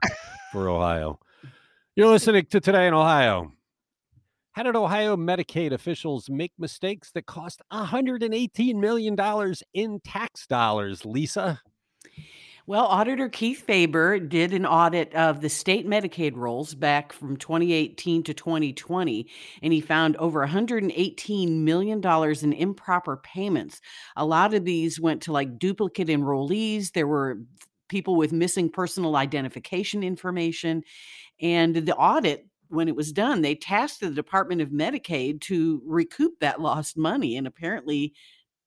for 0.53 0.69
Ohio. 0.69 1.19
You're 1.97 2.07
listening 2.09 2.47
to 2.47 2.61
Today 2.61 2.87
in 2.87 2.95
Ohio. 2.95 3.53
How 4.53 4.63
did 4.65 4.77
Ohio 4.77 5.17
Medicaid 5.17 5.73
officials 5.73 6.29
make 6.29 6.53
mistakes 6.59 7.11
that 7.13 7.27
cost 7.27 7.63
118 7.71 8.81
million 8.81 9.15
dollars 9.15 9.63
in 9.73 10.01
tax 10.01 10.47
dollars? 10.47 11.05
Lisa, 11.07 11.61
Well, 12.67 12.85
Auditor 12.85 13.31
Keith 13.31 13.63
Faber 13.63 14.19
did 14.19 14.53
an 14.53 14.67
audit 14.67 15.15
of 15.15 15.41
the 15.41 15.49
state 15.49 15.87
Medicaid 15.87 16.37
rolls 16.37 16.75
back 16.75 17.15
from 17.15 17.39
2018 17.39 18.25
to 18.25 18.35
2020, 18.35 19.27
and 19.63 19.73
he 19.73 19.81
found 19.81 20.17
over 20.17 20.47
$118 20.47 21.49
million 21.49 22.03
in 22.43 22.53
improper 22.53 23.17
payments. 23.17 23.81
A 24.17 24.27
lot 24.27 24.53
of 24.53 24.67
these 24.67 25.01
went 25.01 25.23
to 25.23 25.33
like 25.33 25.59
duplicate 25.59 26.09
enrollees. 26.09 26.93
There 26.93 27.07
were 27.07 27.39
people 27.89 28.17
with 28.17 28.33
missing 28.33 28.69
personal 28.71 29.17
identification 29.17 30.03
information. 30.03 30.83
And 31.41 31.75
the 31.75 31.97
audit, 31.97 32.48
when 32.69 32.89
it 32.89 32.97
was 32.97 33.13
done, 33.13 33.43
they 33.43 33.55
tasked 33.55 34.01
the 34.01 34.11
Department 34.11 34.61
of 34.61 34.71
Medicaid 34.71 35.41
to 35.43 35.83
recoup 35.85 36.39
that 36.41 36.61
lost 36.61 36.97
money. 36.97 37.37
And 37.37 37.47
apparently, 37.47 38.15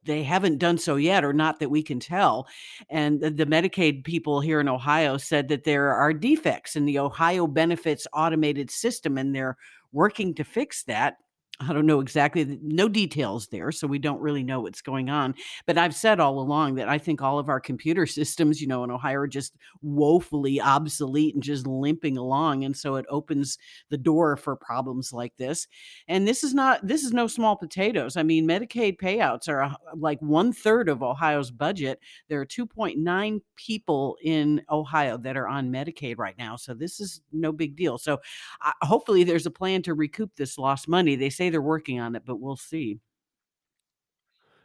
they 0.03 0.23
haven't 0.23 0.57
done 0.57 0.77
so 0.77 0.95
yet, 0.95 1.23
or 1.23 1.33
not 1.33 1.59
that 1.59 1.69
we 1.69 1.83
can 1.83 1.99
tell. 1.99 2.47
And 2.89 3.21
the, 3.21 3.29
the 3.29 3.45
Medicaid 3.45 4.03
people 4.03 4.41
here 4.41 4.59
in 4.59 4.67
Ohio 4.67 5.17
said 5.17 5.47
that 5.49 5.63
there 5.63 5.93
are 5.93 6.13
defects 6.13 6.75
in 6.75 6.85
the 6.85 6.99
Ohio 6.99 7.45
benefits 7.47 8.07
automated 8.13 8.71
system, 8.71 9.17
and 9.17 9.35
they're 9.35 9.57
working 9.91 10.33
to 10.35 10.43
fix 10.43 10.83
that. 10.85 11.17
I 11.59 11.73
don't 11.73 11.85
know 11.85 11.99
exactly, 11.99 12.59
no 12.63 12.89
details 12.89 13.47
there, 13.47 13.71
so 13.71 13.85
we 13.85 13.99
don't 13.99 14.19
really 14.19 14.43
know 14.43 14.61
what's 14.61 14.81
going 14.81 15.09
on. 15.09 15.35
But 15.67 15.77
I've 15.77 15.93
said 15.93 16.19
all 16.19 16.39
along 16.39 16.75
that 16.75 16.89
I 16.89 16.97
think 16.97 17.21
all 17.21 17.37
of 17.37 17.49
our 17.49 17.59
computer 17.59 18.05
systems, 18.07 18.61
you 18.61 18.67
know, 18.67 18.83
in 18.83 18.91
Ohio 18.91 19.19
are 19.19 19.27
just 19.27 19.55
woefully 19.81 20.59
obsolete 20.59 21.35
and 21.35 21.43
just 21.43 21.67
limping 21.67 22.17
along. 22.17 22.63
And 22.63 22.75
so 22.75 22.95
it 22.95 23.05
opens 23.09 23.59
the 23.89 23.97
door 23.97 24.37
for 24.37 24.55
problems 24.55 25.13
like 25.13 25.35
this. 25.37 25.67
And 26.07 26.27
this 26.27 26.43
is 26.43 26.53
not, 26.53 26.85
this 26.85 27.03
is 27.03 27.13
no 27.13 27.27
small 27.27 27.55
potatoes. 27.55 28.17
I 28.17 28.23
mean, 28.23 28.47
Medicaid 28.47 28.97
payouts 28.97 29.47
are 29.47 29.75
like 29.95 30.19
one 30.21 30.53
third 30.53 30.89
of 30.89 31.03
Ohio's 31.03 31.51
budget. 31.51 31.99
There 32.27 32.41
are 32.41 32.45
2.9 32.45 33.41
people 33.55 34.17
in 34.23 34.63
Ohio 34.71 35.17
that 35.17 35.37
are 35.37 35.47
on 35.47 35.71
Medicaid 35.71 36.17
right 36.17 36.37
now. 36.37 36.55
So 36.55 36.73
this 36.73 36.99
is 36.99 37.21
no 37.31 37.51
big 37.51 37.75
deal. 37.75 37.97
So 37.99 38.19
uh, 38.65 38.71
hopefully 38.81 39.23
there's 39.23 39.45
a 39.45 39.51
plan 39.51 39.83
to 39.83 39.93
recoup 39.93 40.35
this 40.35 40.57
lost 40.57 40.87
money. 40.87 41.15
They 41.15 41.29
say 41.29 41.40
they're 41.49 41.61
working 41.61 41.99
on 41.99 42.15
it, 42.15 42.23
but 42.25 42.39
we'll 42.39 42.55
see. 42.55 42.99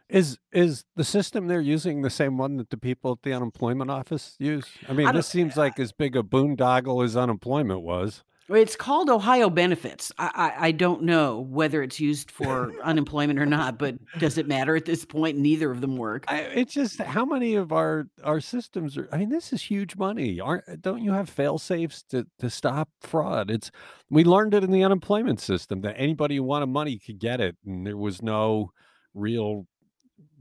is 0.08 0.38
is 0.52 0.84
the 0.94 1.04
system 1.04 1.46
they're 1.48 1.60
using 1.60 2.02
the 2.02 2.10
same 2.10 2.38
one 2.38 2.56
that 2.56 2.70
the 2.70 2.76
people 2.76 3.12
at 3.12 3.22
the 3.22 3.32
unemployment 3.32 3.90
office 3.90 4.36
use? 4.38 4.66
I 4.88 4.92
mean, 4.92 5.06
I 5.06 5.12
this 5.12 5.26
seems 5.26 5.56
like 5.56 5.78
as 5.80 5.92
big 5.92 6.16
a 6.16 6.22
boondoggle 6.22 7.04
as 7.04 7.16
unemployment 7.16 7.82
was. 7.82 8.22
It's 8.48 8.76
called 8.76 9.11
Ohio 9.11 9.50
Benefits. 9.50 10.12
I, 10.18 10.30
I, 10.35 10.66
I 10.68 10.70
don't 10.70 11.02
know 11.02 11.40
whether 11.40 11.82
it's 11.82 11.98
used 11.98 12.30
for 12.30 12.72
unemployment 12.85 13.40
or 13.40 13.46
not, 13.46 13.76
but 13.76 13.96
does 14.18 14.38
it 14.38 14.46
matter 14.46 14.76
at 14.76 14.85
this 14.85 15.04
point? 15.04 15.37
Neither 15.37 15.70
of 15.70 15.80
them 15.80 15.96
work. 15.96 16.24
I, 16.28 16.40
it's 16.40 16.72
just 16.72 17.00
how 17.02 17.24
many 17.24 17.56
of 17.56 17.72
our 17.72 18.06
our 18.22 18.40
systems 18.40 18.96
are. 18.96 19.09
I 19.11 19.16
mean, 19.18 19.30
this 19.30 19.52
is 19.52 19.62
huge 19.62 19.96
money. 19.96 20.38
Aren't 20.38 20.80
don't 20.80 21.02
you 21.02 21.12
have 21.12 21.28
fail 21.28 21.59
safes 21.59 22.04
to 22.11 22.24
to 22.38 22.48
stop 22.48 22.88
fraud? 23.00 23.50
It's 23.50 23.70
we 24.11 24.22
learned 24.22 24.54
it 24.54 24.62
in 24.62 24.70
the 24.70 24.85
unemployment 24.85 25.40
system 25.40 25.80
that 25.80 25.96
anybody 25.98 26.37
who 26.37 26.44
wanted 26.44 26.66
money 26.66 27.00
could 27.04 27.18
get 27.18 27.40
it, 27.40 27.56
and 27.66 27.85
there 27.85 27.96
was 27.96 28.22
no 28.22 28.70
real 29.12 29.66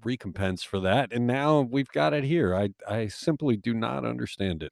recompense 0.03 0.63
for 0.63 0.79
that. 0.81 1.11
And 1.11 1.25
now 1.25 1.61
we've 1.61 1.89
got 1.89 2.13
it 2.13 2.23
here. 2.23 2.55
I 2.55 2.69
I 2.87 3.07
simply 3.07 3.57
do 3.57 3.73
not 3.73 4.05
understand 4.05 4.61
it. 4.61 4.71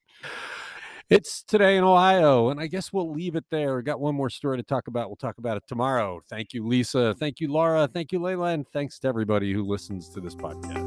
It's 1.14 1.44
today 1.44 1.78
in 1.78 1.84
Ohio, 1.84 2.50
and 2.50 2.60
I 2.60 2.66
guess 2.66 2.92
we'll 2.92 3.12
leave 3.12 3.36
it 3.36 3.46
there. 3.52 3.76
We 3.76 3.84
got 3.84 4.00
one 4.00 4.16
more 4.16 4.32
story 4.32 4.58
to 4.58 4.64
talk 4.64 4.88
about. 4.88 5.10
We'll 5.10 5.16
talk 5.16 5.38
about 5.38 5.58
it 5.58 5.64
tomorrow. 5.68 6.22
Thank 6.28 6.54
you, 6.54 6.66
Lisa. 6.66 7.14
Thank 7.20 7.40
you, 7.40 7.52
Laura. 7.52 7.88
Thank 7.88 8.12
you, 8.12 8.20
Layla. 8.20 8.56
And 8.56 8.68
thanks 8.70 8.98
to 9.00 9.10
everybody 9.10 9.54
who 9.54 9.64
listens 9.64 10.10
to 10.10 10.20
this 10.20 10.34
podcast. 10.34 10.83